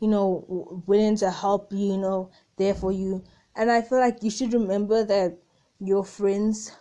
[0.00, 3.22] you know willing to help you you know there for you
[3.56, 5.36] and i feel like you should remember that
[5.80, 6.72] your friends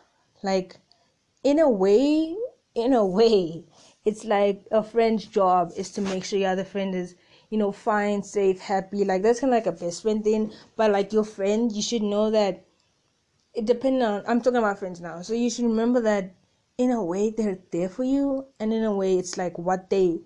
[0.44, 0.78] like
[1.44, 2.36] in a way
[2.76, 3.64] in a way
[4.06, 7.16] it's like a friend's job is to make sure your other friend is
[7.50, 10.92] you know fine safe happy like that's kind of like a best friend thing but
[10.92, 12.66] like your friend you should know that
[13.54, 15.22] it depends on I'm talking about friends now.
[15.22, 16.34] So you should remember that
[16.78, 20.20] in a way they're there for you and in a way it's like what they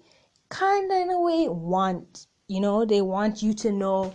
[0.52, 2.28] kinda in a way want.
[2.48, 4.14] You know, they want you to know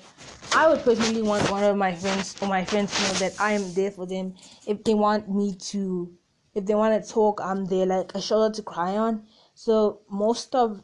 [0.53, 3.53] I would personally want one of my friends or my friends to know that I
[3.53, 4.35] am there for them.
[4.67, 6.13] If they want me to
[6.55, 9.27] if they want to talk, I'm there like a shoulder to cry on.
[9.55, 10.83] So most of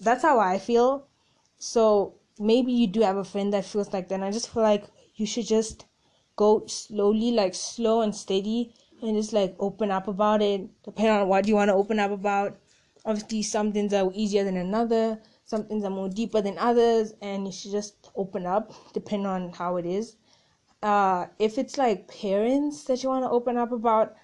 [0.00, 1.06] that's how I feel.
[1.58, 4.16] So maybe you do have a friend that feels like that.
[4.16, 5.86] And I just feel like you should just
[6.36, 11.28] go slowly, like slow and steady, and just like open up about it, depending on
[11.28, 12.58] what you want to open up about.
[13.06, 17.46] Obviously, some things are easier than another, some things are more deeper than others, and
[17.46, 20.16] you should just open up depending on how it is.
[20.82, 24.14] Uh, if it's like parents that you want to open up about,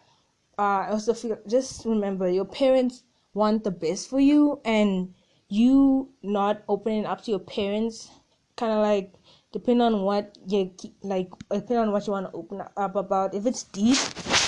[0.58, 3.04] uh, also feel just remember your parents
[3.34, 5.14] want the best for you, and
[5.48, 8.10] you not opening up to your parents
[8.56, 9.12] kind of like
[9.52, 13.44] depending on what you like depending on what you want to open up about if
[13.46, 13.98] it's deep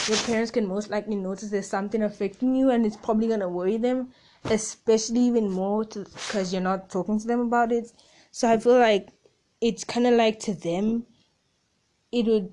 [0.09, 3.49] your parents can most likely notice there's something affecting you and it's probably going to
[3.49, 4.09] worry them
[4.45, 7.93] especially even more because you're not talking to them about it.
[8.31, 9.09] So i feel like
[9.61, 11.07] it's kind of like to them
[12.11, 12.53] it would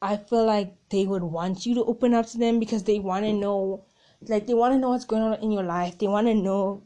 [0.00, 3.24] i feel like they would want you to open up to them because they want
[3.24, 3.84] to know
[4.28, 5.98] like they want to know what's going on in your life.
[5.98, 6.82] They want to know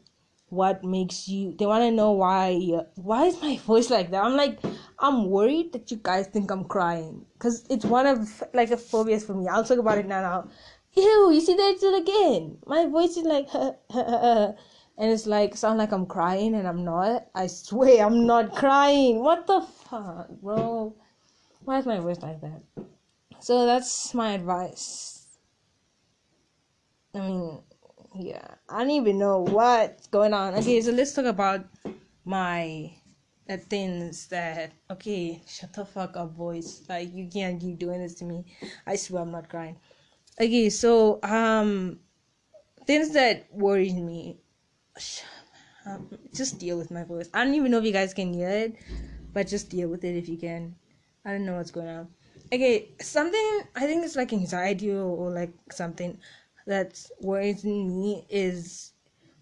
[0.49, 2.53] what makes you they want to know why
[2.95, 4.23] why is my voice like that?
[4.23, 4.59] I'm like
[4.99, 9.25] i'm worried that you guys think i'm crying because it's one of like a phobias
[9.25, 9.47] for me.
[9.47, 10.49] I'll talk about it now now
[10.97, 15.91] ew you see that it again my voice is like and it's like sound like
[15.91, 20.95] i'm crying and i'm not i swear i'm not crying what the fuck bro
[21.65, 22.61] why is my voice like that
[23.39, 25.37] so that's my advice
[27.13, 27.59] i mean
[28.19, 30.55] yeah, I don't even know what's going on.
[30.55, 31.65] Okay, so let's talk about
[32.25, 32.91] my
[33.47, 36.83] the things that okay, shut the fuck up, boys.
[36.89, 38.45] Like you can't keep doing this to me.
[38.85, 39.77] I swear I'm not crying.
[40.39, 41.99] Okay, so um,
[42.85, 44.37] things that worries me.
[45.85, 47.29] Um, just deal with my voice.
[47.33, 48.75] I don't even know if you guys can hear it,
[49.33, 50.75] but just deal with it if you can.
[51.25, 52.07] I don't know what's going on.
[52.53, 56.17] Okay, something I think it's like anxiety or, or like something
[56.65, 58.91] that worries me is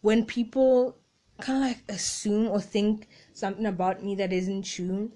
[0.01, 0.97] when people
[1.41, 5.11] kind of like assume or think something about me that isn't true.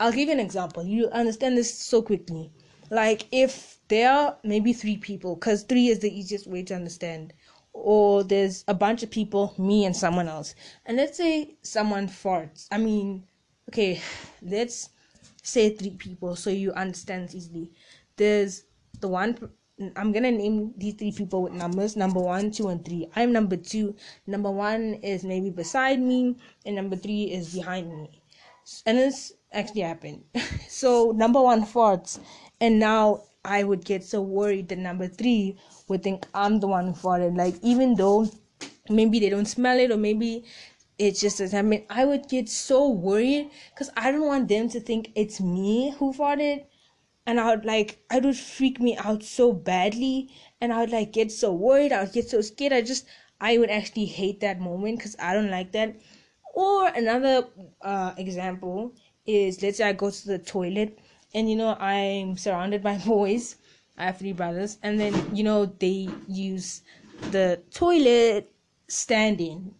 [0.00, 0.84] I'll give you an example.
[0.84, 2.50] You understand this so quickly.
[2.92, 7.32] Like if there are maybe three people, because three is the easiest way to understand,
[7.72, 12.68] or there's a bunch of people, me and someone else, and let's say someone farts.
[12.70, 13.24] I mean,
[13.70, 14.02] okay,
[14.42, 14.90] let's
[15.42, 17.72] say three people so you understand easily.
[18.16, 18.64] There's
[19.00, 19.38] the one
[19.96, 23.08] I'm gonna name these three people with numbers number one, two, and three.
[23.16, 23.96] I'm number two.
[24.26, 26.36] Number one is maybe beside me,
[26.66, 28.20] and number three is behind me.
[28.84, 30.24] And this actually happened.
[30.68, 32.18] so number one farts,
[32.62, 35.58] and now I would get so worried that number three
[35.88, 37.36] would think I'm the one who farted.
[37.36, 38.30] Like even though
[38.88, 40.44] maybe they don't smell it or maybe
[40.96, 44.68] it just doesn't I mean I would get so worried because I don't want them
[44.68, 46.66] to think it's me who farted
[47.26, 51.12] and I would like I would freak me out so badly and I would like
[51.12, 52.72] get so worried, I would get so scared.
[52.72, 53.06] I just
[53.40, 55.96] I would actually hate that moment because I don't like that.
[56.54, 57.48] Or another
[57.80, 58.94] uh, example
[59.26, 60.96] is let's say I go to the toilet
[61.34, 63.56] and you know I'm surrounded by boys.
[63.96, 66.82] I have three brothers, and then you know they use
[67.30, 68.52] the toilet
[68.88, 69.74] standing.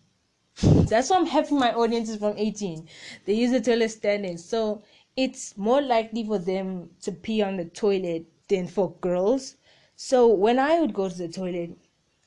[0.62, 2.88] That's why I'm happy my audience is from 18.
[3.24, 4.36] They use the toilet standing.
[4.38, 4.82] So
[5.16, 9.56] it's more likely for them to pee on the toilet than for girls.
[9.96, 11.76] So when I would go to the toilet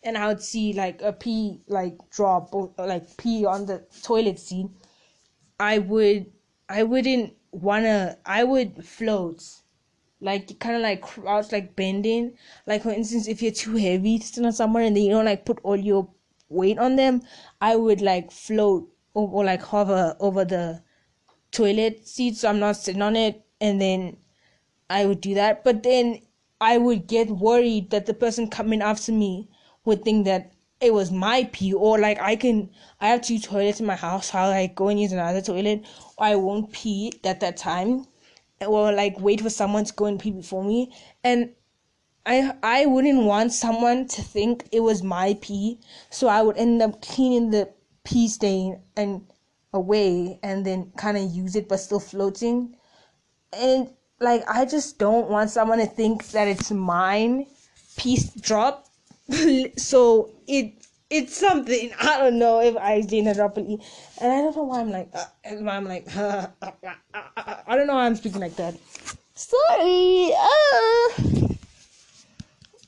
[0.03, 4.39] and I would see like a pee like drop or like pee on the toilet
[4.39, 4.67] seat,
[5.59, 6.32] I would
[6.69, 9.43] I wouldn't wanna I would float.
[10.22, 12.38] Like kind of like crouch, like bending.
[12.66, 15.26] Like for instance, if you're too heavy to stand on someone and then you don't
[15.26, 16.10] like put all your
[16.49, 17.22] weight on them,
[17.62, 20.84] I would like float or, or like hover over the
[21.51, 24.18] toilet seat so I'm not sitting on it and then
[24.89, 25.64] I would do that.
[25.64, 26.22] But then
[26.60, 29.49] I would get worried that the person coming after me
[29.84, 32.69] would think that it was my pee or like I can
[32.99, 35.86] I have two toilets in my house, so I'll like go and use another toilet
[36.17, 38.05] or I won't pee at that time.
[38.61, 40.93] Or like wait for someone to go and pee before me.
[41.23, 41.51] And
[42.26, 46.82] I I wouldn't want someone to think it was my pee, so I would end
[46.82, 47.69] up cleaning the
[48.03, 49.28] pee stain and
[49.73, 52.76] away and then kind of use it but still floating.
[53.53, 57.45] And like I just don't want someone to think that it's mine
[57.97, 58.88] piece drop.
[59.78, 63.82] So it it's something I don't know if I did it properly,
[64.21, 65.26] and I don't know why I'm like uh,
[65.59, 66.71] why I'm like uh, uh,
[67.67, 68.76] I don't know why I'm speaking like that.
[69.34, 70.34] Sorry.
[70.34, 71.47] Uh.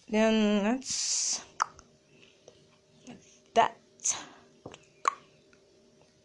[0.10, 1.42] Then that's
[3.56, 3.76] that.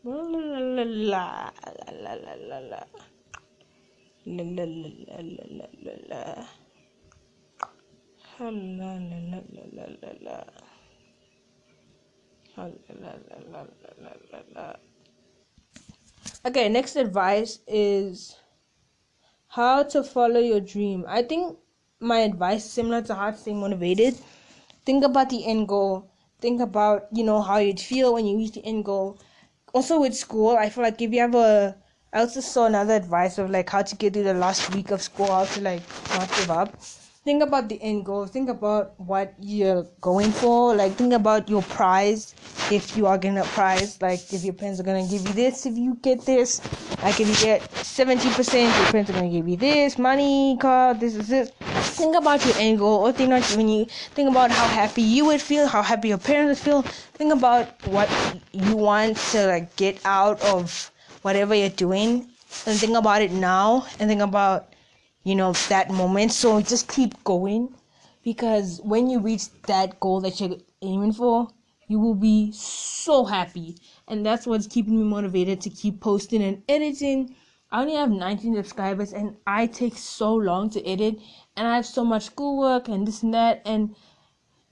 [0.05, 1.51] La la la la
[1.91, 2.83] la la la la.
[4.25, 5.19] La la la
[5.83, 6.62] la la
[16.45, 18.37] Okay, next advice is
[19.49, 21.05] how to follow your dream.
[21.09, 21.59] I think
[22.01, 24.17] my advice similar to how to stay motivated.
[24.85, 26.11] Think about the end goal.
[26.41, 29.19] Think about, you know, how you'd feel when you reach the end goal
[29.73, 31.77] also with school, I feel like if you have a,
[32.13, 35.03] I also saw another advice of like how to get through the last week of
[35.03, 36.75] school, how to like not give up.
[37.25, 38.27] Think about the end goal.
[38.27, 40.75] Think about what you're going for.
[40.75, 42.35] Like think about your prize.
[42.69, 45.65] If you are getting a prize, like if your parents are gonna give you this,
[45.65, 46.61] if you get this,
[47.01, 50.95] like if you get seventy percent, your parents are gonna give you this money, car,
[50.95, 51.51] this is this.
[51.95, 53.85] Think about your end goal, or think about when you
[54.19, 56.83] think about how happy you would feel, how happy your parents would feel.
[57.15, 58.11] Think about what
[58.51, 60.91] you want to like get out of
[61.23, 62.27] whatever you're doing,
[62.67, 64.72] and think about it now, and think about
[65.25, 66.33] you know that moment.
[66.33, 67.75] So just keep going
[68.23, 71.49] because when you reach that goal that you're aiming for
[71.93, 73.77] you will be so happy.
[74.09, 77.37] And that's what's keeping me motivated to keep posting and editing.
[77.71, 81.19] I only have 19 subscribers and i take so long to edit
[81.57, 83.63] and i have so much schoolwork and this and that.
[83.65, 83.95] And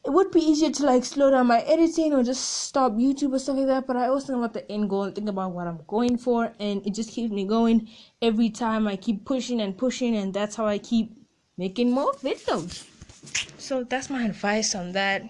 [0.05, 3.39] it would be easier to like slow down my editing or just stop YouTube or
[3.39, 3.87] stuff like that.
[3.87, 6.53] But I always think about the end goal and think about what I'm going for,
[6.59, 7.89] and it just keeps me going
[8.23, 8.89] every time.
[8.89, 11.13] I keep pushing and pushing, and that's how I keep
[11.59, 12.87] making more videos.
[13.59, 15.23] So that's my advice on that.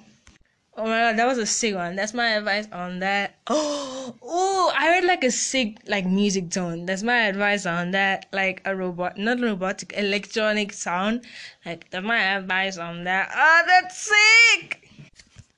[0.81, 1.95] Oh my god, that was a sick one.
[1.95, 3.37] That's my advice on that.
[3.53, 6.87] Oh, oh, I heard like a sick like music tone.
[6.87, 8.27] That's my advice on that.
[8.33, 11.27] Like a robot, not robotic, electronic sound.
[11.67, 13.31] Like that's my advice on that.
[13.33, 14.89] Oh, that's sick.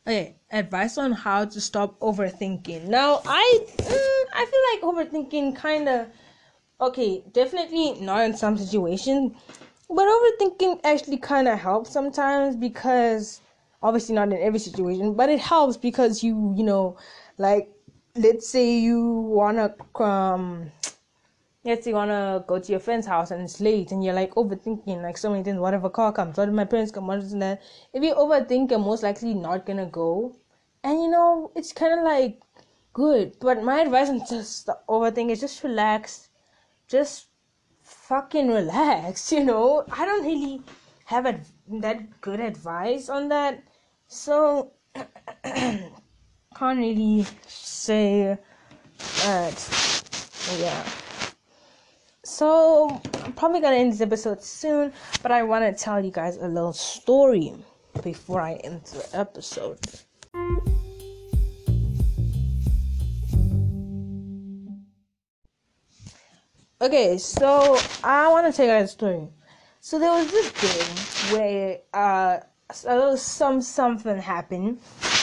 [0.06, 2.88] Okay, advice on how to stop overthinking.
[2.88, 6.08] Now, I mm, I feel like overthinking kind of
[6.80, 9.32] okay, definitely not in some situations,
[9.88, 13.41] but overthinking actually kind of helps sometimes because
[13.82, 16.96] obviously not in every situation but it helps because you you know
[17.38, 17.70] like
[18.16, 20.70] let's say you wanna um
[21.64, 24.34] let's say you wanna go to your friend's house and it's late and you're like
[24.34, 27.06] overthinking like so many things what if a car comes what if my parents come
[27.06, 27.62] what if that
[27.92, 30.34] if you overthink you're most likely not gonna go
[30.84, 32.40] and you know it's kind of like
[32.92, 36.28] good but my advice on just overthink is just relax
[36.88, 37.28] just
[37.82, 39.84] fucking relax, you know?
[39.90, 40.62] I don't really
[41.06, 43.62] have that good advice on that.
[44.14, 44.72] So,
[45.42, 45.88] can't
[46.60, 48.36] really say
[49.24, 50.34] that.
[50.58, 50.86] Yeah.
[52.22, 54.92] So, I'm probably gonna end this episode soon,
[55.22, 57.54] but I want to tell you guys a little story
[58.02, 59.78] before I end the episode.
[66.82, 69.26] Okay, so I want to tell you guys a story.
[69.80, 72.40] So there was this day where uh,
[72.72, 74.80] so some something happened,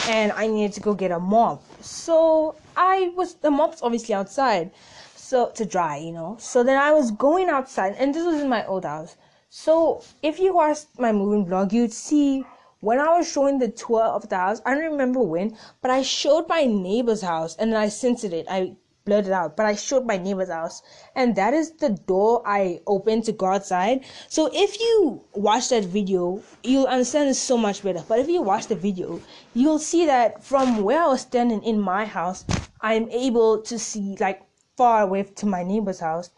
[0.07, 1.63] and I needed to go get a mop.
[1.81, 4.71] So I was the mop's obviously outside,
[5.15, 6.37] so to dry, you know.
[6.39, 9.15] So then I was going outside, and this was in my old house.
[9.49, 12.45] So if you watched my moving vlog, you'd see
[12.81, 14.61] when I was showing the tour of the house.
[14.65, 18.45] I don't remember when, but I showed my neighbor's house, and then I censored it.
[18.49, 18.75] I
[19.05, 20.81] blurred it out, but I showed my neighbor's house,
[21.15, 24.05] and that is the door I opened to go outside.
[24.27, 28.03] So if you watch that video, you'll understand so much better.
[28.07, 29.19] But if you watch the video,
[29.53, 32.45] you'll see that from where I was standing in my house,
[32.81, 34.41] I'm able to see like
[34.77, 36.29] far away to my neighbor's house.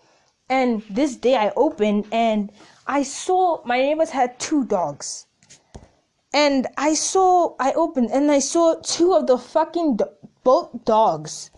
[0.50, 2.52] And this day I opened and
[2.88, 5.28] I saw my neighbors had two dogs.
[6.34, 10.06] And I saw, I opened and I saw two of the fucking, do-
[10.44, 11.52] both dogs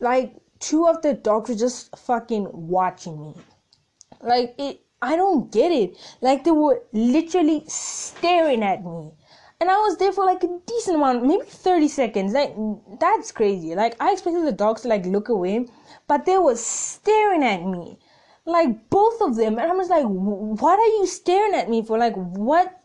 [0.00, 3.34] like two of the dogs were just fucking watching me.
[4.22, 5.96] Like it I don't get it.
[6.20, 9.12] Like they were literally staring at me.
[9.60, 12.32] And I was there for like a decent amount, maybe 30 seconds.
[12.32, 12.54] Like
[12.98, 13.74] that's crazy.
[13.74, 15.66] Like I expected the dogs to like look away,
[16.06, 17.98] but they were staring at me.
[18.46, 19.58] Like both of them.
[19.58, 21.98] And I was like, what are you staring at me for?
[21.98, 22.79] Like what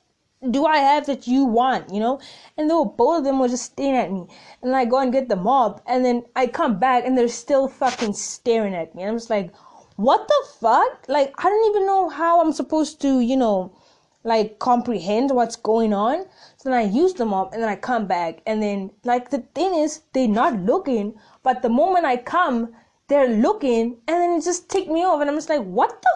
[0.51, 2.19] do I have that you want, you know?
[2.57, 4.27] And were both of them were just staring at me.
[4.61, 7.67] And I go and get the mop, and then I come back and they're still
[7.67, 9.03] fucking staring at me.
[9.03, 9.53] And I'm just like,
[9.95, 11.05] what the fuck?
[11.07, 13.75] Like, I don't even know how I'm supposed to, you know,
[14.23, 16.25] like comprehend what's going on.
[16.57, 18.41] So then I use the mop and then I come back.
[18.45, 22.73] And then, like, the thing is, they're not looking, but the moment I come,
[23.07, 25.21] they're looking, and then it just take me off.
[25.21, 26.09] And I'm just like, what the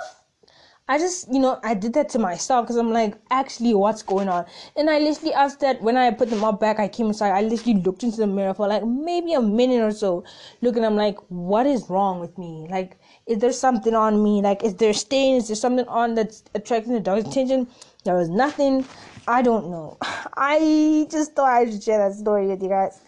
[0.89, 4.27] I just, you know, I did that to myself because I'm like, actually, what's going
[4.27, 4.47] on?
[4.75, 7.41] And I literally asked that when I put them up back, I came inside, I
[7.41, 10.23] literally looked into the mirror for like maybe a minute or so,
[10.61, 12.65] looking, I'm like, what is wrong with me?
[12.71, 14.41] Like, is there something on me?
[14.41, 15.35] Like, is there stain?
[15.35, 17.67] Is there something on that's attracting the dog's attention?
[18.03, 18.83] There was nothing.
[19.27, 19.99] I don't know.
[20.01, 22.99] I just thought I should share that story with you guys.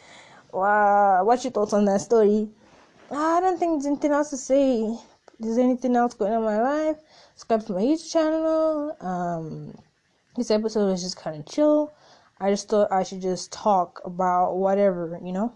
[0.52, 2.48] Wow, what's your thoughts on that story?
[3.10, 4.96] I don't think there's anything else to say.
[5.44, 6.98] Is there anything else going on in my life?
[7.42, 8.96] Subscribe to my YouTube channel.
[9.02, 9.74] Um,
[10.36, 11.92] this episode is just kind of chill.
[12.40, 15.52] I just thought I should just talk about whatever, you know.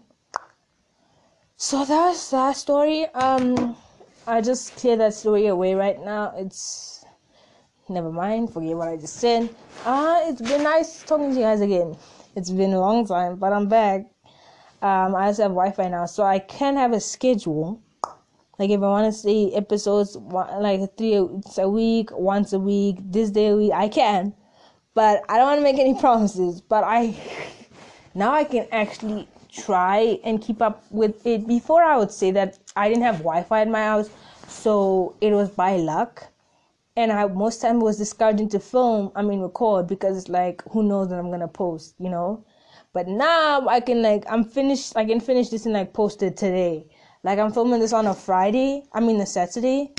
[1.56, 3.06] So that's that story.
[3.14, 3.76] Um,
[4.26, 6.34] I just clear that story away right now.
[6.36, 7.04] It's
[7.88, 8.52] never mind.
[8.52, 9.48] Forget what I just said.
[9.84, 11.96] Uh, it's been nice talking to you guys again.
[12.34, 14.00] It's been a long time, but I'm back.
[14.82, 17.80] Um, I also have Wi-Fi now, so I can have a schedule
[18.58, 21.14] like if I want to see episodes like three
[21.58, 24.32] a week, once a week, this day a week, I can.
[24.94, 26.60] But I don't want to make any promises.
[26.60, 27.14] But I
[28.14, 31.46] now I can actually try and keep up with it.
[31.46, 34.08] Before I would say that I didn't have Wi-Fi in my house,
[34.48, 36.26] so it was by luck.
[36.96, 40.82] And I most time was discouraging to film, I mean record, because it's like who
[40.82, 42.42] knows when I'm gonna post, you know.
[42.94, 44.96] But now I can like I'm finished.
[44.96, 46.86] I can finish this and like post it today
[47.22, 49.92] like I'm filming this on a Friday, I mean a Saturday,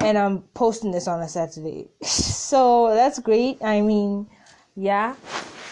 [0.00, 1.88] and I'm posting this on a Saturday.
[2.02, 3.62] so that's great.
[3.62, 4.28] I mean,
[4.76, 5.14] yeah.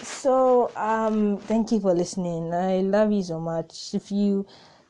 [0.02, 2.52] So um thank you for listening.
[2.52, 3.94] I love you so much.
[3.94, 4.46] If you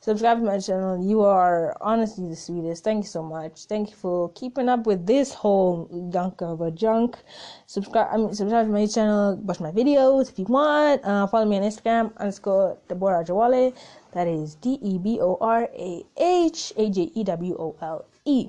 [0.07, 2.85] subscribe to my channel, you are honestly the sweetest.
[2.85, 3.65] Thank you so much.
[3.67, 7.19] Thank you for keeping up with this whole gunk of a junk.
[7.67, 11.05] Subscribe I mean subscribe to my channel, watch my videos if you want.
[11.05, 13.75] Uh, follow me on Instagram underscore Deborah Ajewole.
[14.13, 18.07] That is D E B O R A H A J E W O L
[18.25, 18.49] E.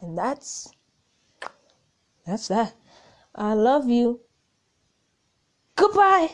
[0.00, 0.72] And that's
[2.24, 2.72] that's that.
[3.34, 4.20] I love you.
[5.76, 6.32] Goodbye.